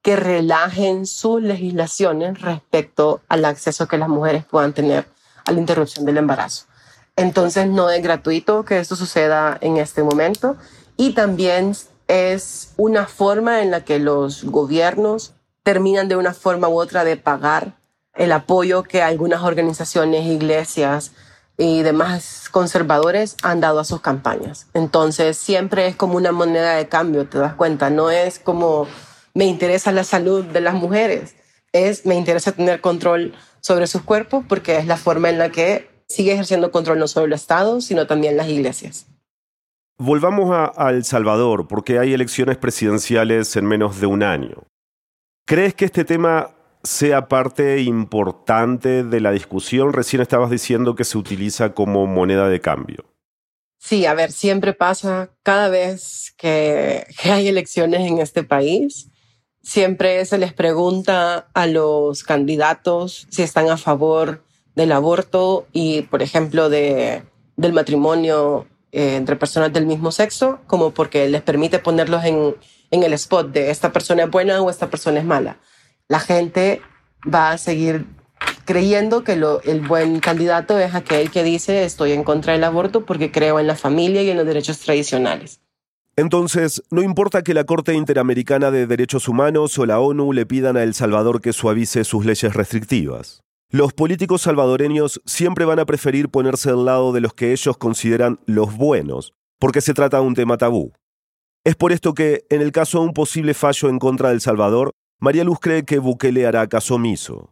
que 0.00 0.16
relajen 0.16 1.06
sus 1.06 1.42
legislaciones 1.42 2.40
respecto 2.40 3.22
al 3.28 3.44
acceso 3.44 3.88
que 3.88 3.98
las 3.98 4.08
mujeres 4.08 4.44
puedan 4.44 4.72
tener 4.72 5.06
a 5.46 5.52
la 5.52 5.60
interrupción 5.60 6.04
del 6.04 6.18
embarazo. 6.18 6.66
Entonces 7.16 7.68
no 7.68 7.90
es 7.90 8.02
gratuito 8.02 8.64
que 8.64 8.78
esto 8.78 8.96
suceda 8.96 9.56
en 9.60 9.76
este 9.76 10.02
momento 10.02 10.56
y 10.96 11.12
también 11.12 11.74
es 12.08 12.74
una 12.76 13.06
forma 13.06 13.62
en 13.62 13.70
la 13.70 13.84
que 13.84 13.98
los 13.98 14.44
gobiernos 14.44 15.34
terminan 15.62 16.08
de 16.08 16.16
una 16.16 16.34
forma 16.34 16.68
u 16.68 16.78
otra 16.78 17.04
de 17.04 17.16
pagar 17.16 17.76
el 18.14 18.32
apoyo 18.32 18.82
que 18.82 19.02
algunas 19.02 19.42
organizaciones, 19.42 20.26
iglesias 20.26 21.12
y 21.56 21.82
demás 21.82 22.48
conservadores 22.50 23.36
han 23.42 23.60
dado 23.60 23.80
a 23.80 23.84
sus 23.84 24.00
campañas. 24.00 24.68
Entonces 24.74 25.36
siempre 25.36 25.86
es 25.86 25.96
como 25.96 26.16
una 26.16 26.32
moneda 26.32 26.74
de 26.74 26.88
cambio, 26.88 27.28
te 27.28 27.38
das 27.38 27.54
cuenta, 27.54 27.90
no 27.90 28.10
es 28.10 28.38
como 28.38 28.86
me 29.34 29.44
interesa 29.46 29.92
la 29.92 30.04
salud 30.04 30.44
de 30.44 30.60
las 30.60 30.74
mujeres, 30.74 31.34
es 31.72 32.06
me 32.06 32.14
interesa 32.14 32.52
tener 32.52 32.80
control 32.80 33.34
sobre 33.60 33.86
sus 33.86 34.02
cuerpos 34.02 34.44
porque 34.48 34.76
es 34.78 34.86
la 34.86 34.96
forma 34.96 35.28
en 35.30 35.38
la 35.38 35.50
que 35.50 35.90
sigue 36.08 36.32
ejerciendo 36.32 36.70
control 36.70 36.98
no 36.98 37.08
solo 37.08 37.26
el 37.26 37.32
Estado, 37.32 37.80
sino 37.80 38.06
también 38.06 38.36
las 38.36 38.48
iglesias. 38.48 39.06
Volvamos 39.96 40.50
a, 40.52 40.90
El 40.90 41.04
Salvador, 41.04 41.68
porque 41.68 42.00
hay 42.00 42.12
elecciones 42.12 42.56
presidenciales 42.56 43.54
en 43.56 43.64
menos 43.66 44.00
de 44.00 44.06
un 44.06 44.24
año. 44.24 44.64
¿Crees 45.46 45.74
que 45.74 45.84
este 45.84 46.04
tema 46.04 46.50
sea 46.84 47.28
parte 47.28 47.82
importante 47.82 49.02
de 49.02 49.20
la 49.20 49.32
discusión? 49.32 49.92
Recién 49.92 50.22
estabas 50.22 50.50
diciendo 50.50 50.94
que 50.94 51.04
se 51.04 51.18
utiliza 51.18 51.74
como 51.74 52.06
moneda 52.06 52.48
de 52.48 52.60
cambio. 52.60 53.04
Sí, 53.78 54.06
a 54.06 54.14
ver, 54.14 54.32
siempre 54.32 54.72
pasa 54.72 55.30
cada 55.42 55.68
vez 55.68 56.32
que, 56.38 57.06
hay 57.24 57.48
elecciones 57.48 58.00
en 58.00 58.18
este 58.18 58.44
país 58.44 59.10
siempre 59.64 60.24
se 60.26 60.38
les 60.38 60.52
pregunta 60.52 61.48
a 61.54 61.66
los 61.66 62.22
candidatos 62.22 63.26
si 63.30 63.42
están 63.42 63.70
a 63.70 63.78
favor 63.78 64.44
del 64.74 64.92
aborto 64.92 65.66
y, 65.72 66.02
por 66.02 66.22
ejemplo, 66.22 66.68
de, 66.68 67.22
del 67.56 67.72
matrimonio 67.72 68.66
eh, 68.92 69.16
entre 69.16 69.36
personas 69.36 69.72
del 69.72 69.86
mismo 69.86 70.12
sexo, 70.12 70.60
como 70.66 70.92
porque 70.92 71.28
les 71.28 71.42
permite 71.42 71.78
ponerlos 71.78 72.24
en, 72.24 72.54
en 72.90 73.02
el 73.02 73.12
spot 73.14 73.52
de 73.52 73.70
esta 73.70 73.92
persona 73.92 74.24
es 74.24 74.30
buena 74.30 74.60
o 74.60 74.70
esta 74.70 74.90
persona 74.90 75.18
es 75.18 75.24
mala. 75.24 75.58
La 76.08 76.20
gente 76.20 76.82
va 77.32 77.52
a 77.52 77.58
seguir 77.58 78.06
creyendo 78.64 79.24
que 79.24 79.32
el 79.32 79.80
buen 79.80 80.20
candidato 80.20 80.78
es 80.78 80.94
aquel 80.94 81.30
que 81.30 81.42
dice 81.42 81.84
estoy 81.84 82.12
en 82.12 82.24
contra 82.24 82.52
del 82.52 82.64
aborto 82.64 83.04
porque 83.04 83.30
creo 83.30 83.58
en 83.58 83.66
la 83.66 83.76
familia 83.76 84.22
y 84.22 84.30
en 84.30 84.36
los 84.36 84.46
derechos 84.46 84.78
tradicionales. 84.80 85.60
Entonces, 86.16 86.82
no 86.90 87.02
importa 87.02 87.42
que 87.42 87.54
la 87.54 87.64
Corte 87.64 87.94
Interamericana 87.94 88.70
de 88.70 88.86
Derechos 88.86 89.26
Humanos 89.28 89.76
o 89.78 89.86
la 89.86 89.98
ONU 89.98 90.32
le 90.32 90.46
pidan 90.46 90.76
a 90.76 90.84
El 90.84 90.94
Salvador 90.94 91.40
que 91.40 91.52
suavice 91.52 92.04
sus 92.04 92.24
leyes 92.24 92.54
restrictivas. 92.54 93.40
Los 93.70 93.92
políticos 93.92 94.42
salvadoreños 94.42 95.20
siempre 95.24 95.64
van 95.64 95.80
a 95.80 95.86
preferir 95.86 96.28
ponerse 96.28 96.70
al 96.70 96.84
lado 96.84 97.12
de 97.12 97.20
los 97.20 97.34
que 97.34 97.50
ellos 97.50 97.76
consideran 97.76 98.38
los 98.46 98.76
buenos, 98.76 99.32
porque 99.58 99.80
se 99.80 99.94
trata 99.94 100.18
de 100.18 100.22
un 100.22 100.36
tema 100.36 100.56
tabú. 100.56 100.92
Es 101.64 101.74
por 101.74 101.90
esto 101.90 102.14
que, 102.14 102.44
en 102.50 102.60
el 102.60 102.70
caso 102.70 103.00
de 103.00 103.06
un 103.06 103.12
posible 103.12 103.52
fallo 103.52 103.88
en 103.88 103.98
contra 103.98 104.28
de 104.28 104.34
El 104.34 104.40
Salvador, 104.40 104.92
María 105.20 105.44
Luz 105.44 105.58
cree 105.60 105.84
que 105.84 105.98
Bukele 105.98 106.46
hará 106.46 106.66
caso 106.68 106.96
omiso. 106.96 107.50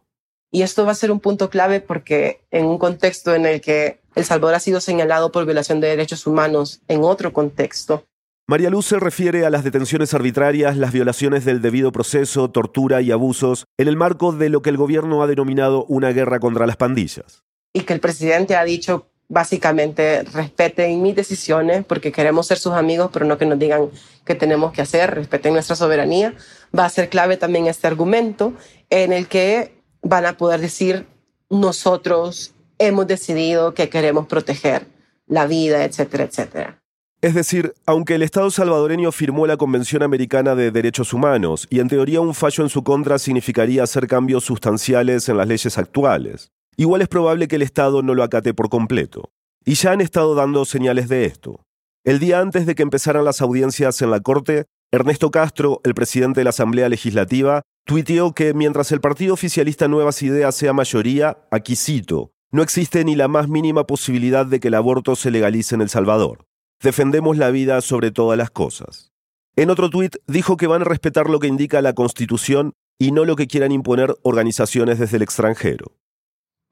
Y 0.51 0.61
esto 0.61 0.85
va 0.85 0.91
a 0.91 0.95
ser 0.95 1.11
un 1.11 1.19
punto 1.19 1.49
clave 1.49 1.81
porque 1.81 2.41
en 2.51 2.65
un 2.65 2.77
contexto 2.77 3.33
en 3.33 3.45
el 3.45 3.61
que 3.61 4.01
El 4.15 4.23
Salvador 4.23 4.55
ha 4.55 4.59
sido 4.59 4.79
señalado 4.79 5.31
por 5.31 5.45
violación 5.45 5.79
de 5.79 5.87
derechos 5.87 6.27
humanos 6.27 6.81
en 6.87 7.03
otro 7.03 7.33
contexto, 7.33 8.05
María 8.45 8.69
Luz 8.69 8.87
se 8.87 8.99
refiere 8.99 9.45
a 9.45 9.49
las 9.49 9.63
detenciones 9.63 10.13
arbitrarias, 10.13 10.75
las 10.75 10.91
violaciones 10.91 11.45
del 11.45 11.61
debido 11.61 11.93
proceso, 11.93 12.51
tortura 12.51 13.01
y 13.01 13.09
abusos 13.09 13.65
en 13.77 13.87
el 13.87 13.95
marco 13.95 14.33
de 14.33 14.49
lo 14.49 14.61
que 14.61 14.69
el 14.69 14.75
gobierno 14.75 15.23
ha 15.23 15.27
denominado 15.27 15.85
una 15.85 16.09
guerra 16.09 16.41
contra 16.41 16.67
las 16.67 16.75
pandillas. 16.75 17.45
Y 17.73 17.81
que 17.81 17.93
el 17.93 18.01
presidente 18.01 18.57
ha 18.57 18.65
dicho 18.65 19.07
básicamente 19.33 20.23
respeten 20.23 21.01
mis 21.01 21.15
decisiones 21.15 21.83
porque 21.85 22.11
queremos 22.11 22.47
ser 22.47 22.59
sus 22.59 22.73
amigos, 22.73 23.09
pero 23.11 23.25
no 23.25 23.37
que 23.37 23.45
nos 23.45 23.57
digan 23.57 23.89
qué 24.25 24.35
tenemos 24.35 24.71
que 24.71 24.81
hacer, 24.83 25.15
respeten 25.15 25.53
nuestra 25.53 25.75
soberanía. 25.75 26.35
Va 26.77 26.85
a 26.85 26.89
ser 26.89 27.09
clave 27.09 27.35
también 27.35 27.65
este 27.67 27.87
argumento 27.87 28.53
en 28.89 29.11
el 29.11 29.27
que 29.27 29.73
van 30.03 30.25
a 30.25 30.37
poder 30.37 30.61
decir 30.61 31.07
nosotros 31.49 32.53
hemos 32.77 33.07
decidido 33.07 33.73
que 33.73 33.89
queremos 33.89 34.27
proteger 34.27 34.87
la 35.27 35.47
vida, 35.47 35.83
etcétera, 35.83 36.25
etcétera. 36.25 36.79
Es 37.21 37.33
decir, 37.33 37.73
aunque 37.85 38.15
el 38.15 38.21
Estado 38.21 38.51
salvadoreño 38.51 39.11
firmó 39.13 39.47
la 39.47 39.57
Convención 39.57 40.03
Americana 40.03 40.55
de 40.55 40.71
Derechos 40.71 41.13
Humanos 41.13 41.67
y 41.69 41.79
en 41.79 41.87
teoría 41.87 42.19
un 42.19 42.33
fallo 42.33 42.63
en 42.63 42.69
su 42.69 42.83
contra 42.83 43.17
significaría 43.17 43.83
hacer 43.83 44.07
cambios 44.07 44.43
sustanciales 44.43 45.29
en 45.29 45.37
las 45.37 45.47
leyes 45.47 45.77
actuales, 45.77 46.51
igual 46.77 47.01
es 47.01 47.07
probable 47.07 47.47
que 47.47 47.57
el 47.57 47.61
Estado 47.61 48.01
no 48.01 48.15
lo 48.15 48.23
acate 48.23 48.53
por 48.53 48.69
completo. 48.69 49.31
Y 49.65 49.75
ya 49.75 49.91
han 49.91 50.01
estado 50.01 50.35
dando 50.35 50.65
señales 50.65 51.07
de 51.07 51.25
esto. 51.25 51.63
El 52.03 52.19
día 52.19 52.39
antes 52.39 52.65
de 52.65 52.75
que 52.75 52.83
empezaran 52.83 53.23
las 53.23 53.41
audiencias 53.41 54.01
en 54.01 54.11
la 54.11 54.19
Corte, 54.19 54.65
Ernesto 54.91 55.31
Castro, 55.31 55.79
el 55.83 55.95
presidente 55.95 56.41
de 56.41 56.43
la 56.43 56.49
Asamblea 56.49 56.89
Legislativa, 56.89 57.61
tuiteó 57.85 58.33
que 58.33 58.53
mientras 58.53 58.91
el 58.91 59.01
partido 59.01 59.33
oficialista 59.33 59.87
Nuevas 59.87 60.21
Ideas 60.21 60.53
sea 60.53 60.73
mayoría, 60.73 61.37
aquí 61.49 61.75
cito, 61.75 62.31
no 62.51 62.61
existe 62.61 63.03
ni 63.03 63.15
la 63.15 63.27
más 63.27 63.47
mínima 63.47 63.85
posibilidad 63.85 64.45
de 64.45 64.59
que 64.59 64.67
el 64.67 64.75
aborto 64.75 65.15
se 65.15 65.31
legalice 65.31 65.75
en 65.75 65.81
El 65.81 65.89
Salvador. 65.89 66.45
Defendemos 66.81 67.37
la 67.37 67.49
vida 67.49 67.81
sobre 67.81 68.11
todas 68.11 68.37
las 68.37 68.51
cosas. 68.51 69.11
En 69.55 69.69
otro 69.69 69.89
tuit 69.89 70.17
dijo 70.27 70.57
que 70.57 70.67
van 70.67 70.81
a 70.81 70.85
respetar 70.85 71.29
lo 71.29 71.39
que 71.39 71.47
indica 71.47 71.81
la 71.81 71.93
Constitución 71.93 72.73
y 72.99 73.11
no 73.11 73.25
lo 73.25 73.35
que 73.35 73.47
quieran 73.47 73.71
imponer 73.71 74.13
organizaciones 74.23 74.99
desde 74.99 75.17
el 75.17 75.23
extranjero. 75.23 75.93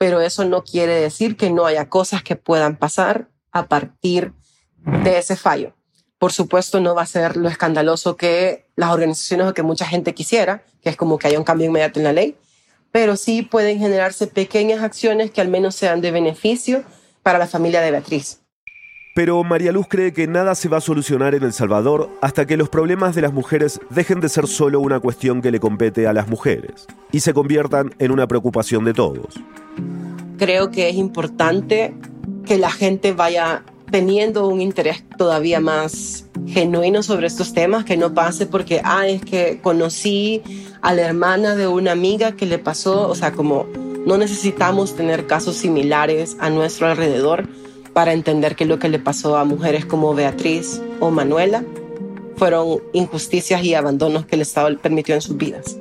Pero 0.01 0.19
eso 0.19 0.45
no 0.45 0.63
quiere 0.63 0.95
decir 0.95 1.37
que 1.37 1.51
no 1.51 1.67
haya 1.67 1.87
cosas 1.87 2.23
que 2.23 2.35
puedan 2.35 2.75
pasar 2.75 3.29
a 3.51 3.67
partir 3.67 4.33
de 5.03 5.19
ese 5.19 5.35
fallo. 5.35 5.75
Por 6.17 6.33
supuesto, 6.33 6.79
no 6.79 6.95
va 6.95 7.03
a 7.03 7.05
ser 7.05 7.37
lo 7.37 7.47
escandaloso 7.47 8.17
que 8.17 8.65
las 8.75 8.89
organizaciones 8.89 9.45
o 9.45 9.53
que 9.53 9.61
mucha 9.61 9.85
gente 9.85 10.15
quisiera, 10.15 10.63
que 10.81 10.89
es 10.89 10.97
como 10.97 11.19
que 11.19 11.27
haya 11.27 11.37
un 11.37 11.43
cambio 11.43 11.67
inmediato 11.67 11.99
en 11.99 12.05
la 12.05 12.13
ley, 12.13 12.35
pero 12.91 13.15
sí 13.15 13.43
pueden 13.43 13.77
generarse 13.77 14.25
pequeñas 14.25 14.81
acciones 14.81 15.29
que 15.29 15.39
al 15.39 15.49
menos 15.49 15.75
sean 15.75 16.01
de 16.01 16.09
beneficio 16.09 16.83
para 17.21 17.37
la 17.37 17.45
familia 17.45 17.81
de 17.81 17.91
Beatriz. 17.91 18.40
Pero 19.13 19.43
María 19.43 19.73
Luz 19.73 19.87
cree 19.89 20.13
que 20.13 20.25
nada 20.25 20.55
se 20.55 20.69
va 20.69 20.77
a 20.77 20.81
solucionar 20.81 21.35
en 21.35 21.43
El 21.43 21.51
Salvador 21.51 22.09
hasta 22.21 22.47
que 22.47 22.55
los 22.55 22.69
problemas 22.69 23.13
de 23.13 23.21
las 23.21 23.33
mujeres 23.33 23.81
dejen 23.89 24.21
de 24.21 24.29
ser 24.29 24.47
solo 24.47 24.79
una 24.79 25.01
cuestión 25.01 25.41
que 25.41 25.51
le 25.51 25.59
compete 25.59 26.07
a 26.07 26.13
las 26.13 26.29
mujeres 26.29 26.87
y 27.11 27.19
se 27.19 27.33
conviertan 27.33 27.93
en 27.99 28.11
una 28.11 28.25
preocupación 28.27 28.85
de 28.85 28.93
todos. 28.93 29.35
Creo 30.37 30.71
que 30.71 30.87
es 30.87 30.95
importante 30.95 31.93
que 32.45 32.57
la 32.57 32.71
gente 32.71 33.11
vaya 33.11 33.63
teniendo 33.91 34.47
un 34.47 34.61
interés 34.61 35.03
todavía 35.17 35.59
más 35.59 36.25
genuino 36.47 37.03
sobre 37.03 37.27
estos 37.27 37.53
temas, 37.53 37.83
que 37.83 37.97
no 37.97 38.13
pase 38.13 38.45
porque, 38.45 38.79
ah, 38.85 39.07
es 39.07 39.21
que 39.21 39.59
conocí 39.61 40.41
a 40.81 40.93
la 40.93 41.01
hermana 41.01 41.57
de 41.57 41.67
una 41.67 41.91
amiga 41.91 42.31
que 42.31 42.45
le 42.45 42.59
pasó, 42.59 43.09
o 43.09 43.15
sea, 43.15 43.33
como 43.33 43.67
no 44.05 44.17
necesitamos 44.17 44.95
tener 44.95 45.27
casos 45.27 45.57
similares 45.57 46.37
a 46.39 46.49
nuestro 46.49 46.87
alrededor 46.87 47.49
para 47.93 48.13
entender 48.13 48.55
que 48.55 48.65
lo 48.65 48.79
que 48.79 48.89
le 48.89 48.99
pasó 48.99 49.37
a 49.37 49.45
mujeres 49.45 49.85
como 49.85 50.13
Beatriz 50.13 50.81
o 50.99 51.11
Manuela 51.11 51.63
fueron 52.37 52.79
injusticias 52.93 53.63
y 53.63 53.75
abandonos 53.75 54.25
que 54.25 54.35
el 54.35 54.41
Estado 54.41 54.75
permitió 54.77 55.15
en 55.15 55.21
sus 55.21 55.37
vidas. 55.37 55.77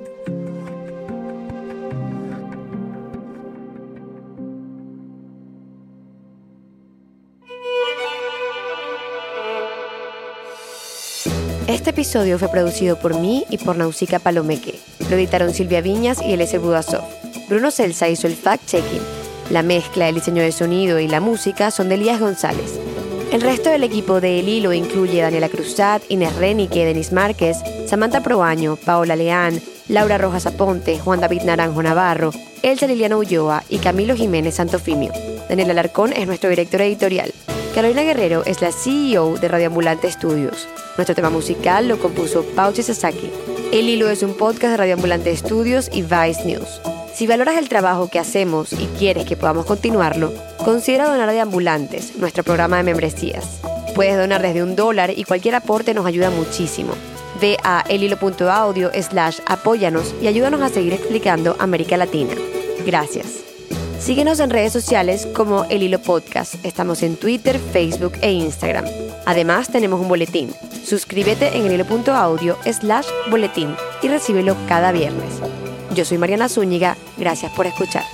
Este 11.67 11.91
episodio 11.91 12.39
fue 12.39 12.49
producido 12.49 12.99
por 12.99 13.19
mí 13.19 13.45
y 13.49 13.57
por 13.57 13.77
Nausica 13.77 14.19
Palomeque. 14.19 14.75
Lo 15.09 15.17
editaron 15.17 15.55
Silvia 15.55 15.81
Viñas 15.81 16.21
y 16.21 16.33
Eliezer 16.33 16.59
Budasov. 16.61 17.05
Bruno 17.49 17.71
Celsa 17.71 18.09
hizo 18.09 18.27
el 18.27 18.37
fact-checking 18.37 19.30
la 19.51 19.63
mezcla, 19.63 20.09
el 20.09 20.15
diseño 20.15 20.43
de 20.43 20.53
sonido 20.53 20.99
y 20.99 21.09
la 21.09 21.21
música 21.21 21.71
son 21.71 21.89
de 21.89 21.97
Elías 21.97 22.21
González. 22.21 22.79
El 23.33 23.43
resto 23.43 23.71
del 23.71 23.85
equipo 23.85 24.21
de 24.21 24.41
El 24.41 24.49
Hilo 24.49 24.73
incluye 24.73 25.23
Daniela 25.23 25.49
Cruzat, 25.49 26.03
Inés 26.09 26.35
Renique, 26.37 26.85
Denis 26.85 27.13
Márquez, 27.13 27.59
Samantha 27.87 28.23
Proaño, 28.23 28.77
Paola 28.77 29.15
Leán, 29.15 29.61
Laura 29.89 30.19
Rojas 30.19 30.47
Aponte, 30.47 30.99
Juan 30.99 31.21
David 31.21 31.43
Naranjo 31.43 31.83
Navarro, 31.83 32.33
Elsa 32.63 32.87
Liliana 32.87 33.17
Ulloa 33.17 33.63
y 33.69 33.79
Camilo 33.79 34.17
Jiménez 34.17 34.57
Santofimio. 34.57 35.13
Daniel 35.49 35.71
Alarcón 35.71 36.13
es 36.13 36.27
nuestro 36.27 36.51
director 36.51 36.81
editorial. 36.81 37.33
Carolina 37.75 38.03
Guerrero 38.03 38.45
es 38.45 38.61
la 38.63 38.73
CEO 38.73 39.37
de 39.37 39.49
Radio 39.49 39.69
Ambulante 39.69 40.09
Estudios. 40.09 40.69
Nuestro 40.97 41.15
tema 41.15 41.31
musical 41.31 41.87
lo 41.87 42.01
compuso 42.01 42.45
Pauchi 42.57 42.83
Sasaki. 42.83 43.31
El 43.73 43.89
Hilo 43.89 44.09
es 44.11 44.25
un 44.25 44.35
podcast 44.35 44.73
de 44.73 44.77
Radio 44.77 44.95
Ambulante 44.95 45.31
Estudios 45.31 45.89
y 45.93 46.03
Vice 46.03 46.45
News. 46.45 46.81
Si 47.21 47.27
valoras 47.27 47.59
el 47.59 47.69
trabajo 47.69 48.09
que 48.09 48.19
hacemos 48.19 48.73
y 48.73 48.87
quieres 48.99 49.27
que 49.27 49.37
podamos 49.37 49.67
continuarlo, 49.67 50.33
considera 50.65 51.05
donar 51.05 51.31
de 51.31 51.41
Ambulantes, 51.41 52.17
nuestro 52.17 52.43
programa 52.43 52.79
de 52.79 52.83
membresías. 52.83 53.61
Puedes 53.95 54.17
donar 54.17 54.41
desde 54.41 54.63
un 54.63 54.75
dólar 54.75 55.13
y 55.15 55.25
cualquier 55.25 55.55
aporte 55.57 55.93
nos 55.93 56.07
ayuda 56.07 56.31
muchísimo. 56.31 56.95
Ve 57.39 57.59
a 57.63 57.85
elhilo.audio 57.91 58.91
slash 59.03 59.41
apóyanos 59.45 60.15
y 60.23 60.29
ayúdanos 60.29 60.63
a 60.63 60.71
seguir 60.71 60.95
explicando 60.95 61.57
América 61.59 61.99
Latina. 61.99 62.33
Gracias. 62.87 63.27
Síguenos 63.99 64.41
en 64.41 64.49
redes 64.49 64.73
sociales 64.73 65.29
como 65.37 65.65
El 65.65 65.83
Hilo 65.83 65.99
Podcast. 65.99 66.55
Estamos 66.65 67.03
en 67.03 67.17
Twitter, 67.17 67.59
Facebook 67.59 68.15
e 68.23 68.33
Instagram. 68.33 68.87
Además, 69.27 69.69
tenemos 69.69 70.01
un 70.01 70.09
boletín 70.09 70.55
Suscríbete 70.87 71.55
en 71.55 71.67
el 71.67 71.75
hilo.audio 71.75 72.57
slash 72.65 73.09
boletín 73.29 73.77
y 74.03 74.09
recíbelo 74.09 74.57
cada 74.67 74.91
viernes. 74.91 75.60
Yo 75.95 76.05
soy 76.05 76.19
Mariana 76.19 76.49
Zúñiga, 76.49 76.97
gracias 77.17 77.53
por 77.53 77.67
escuchar. 77.67 78.05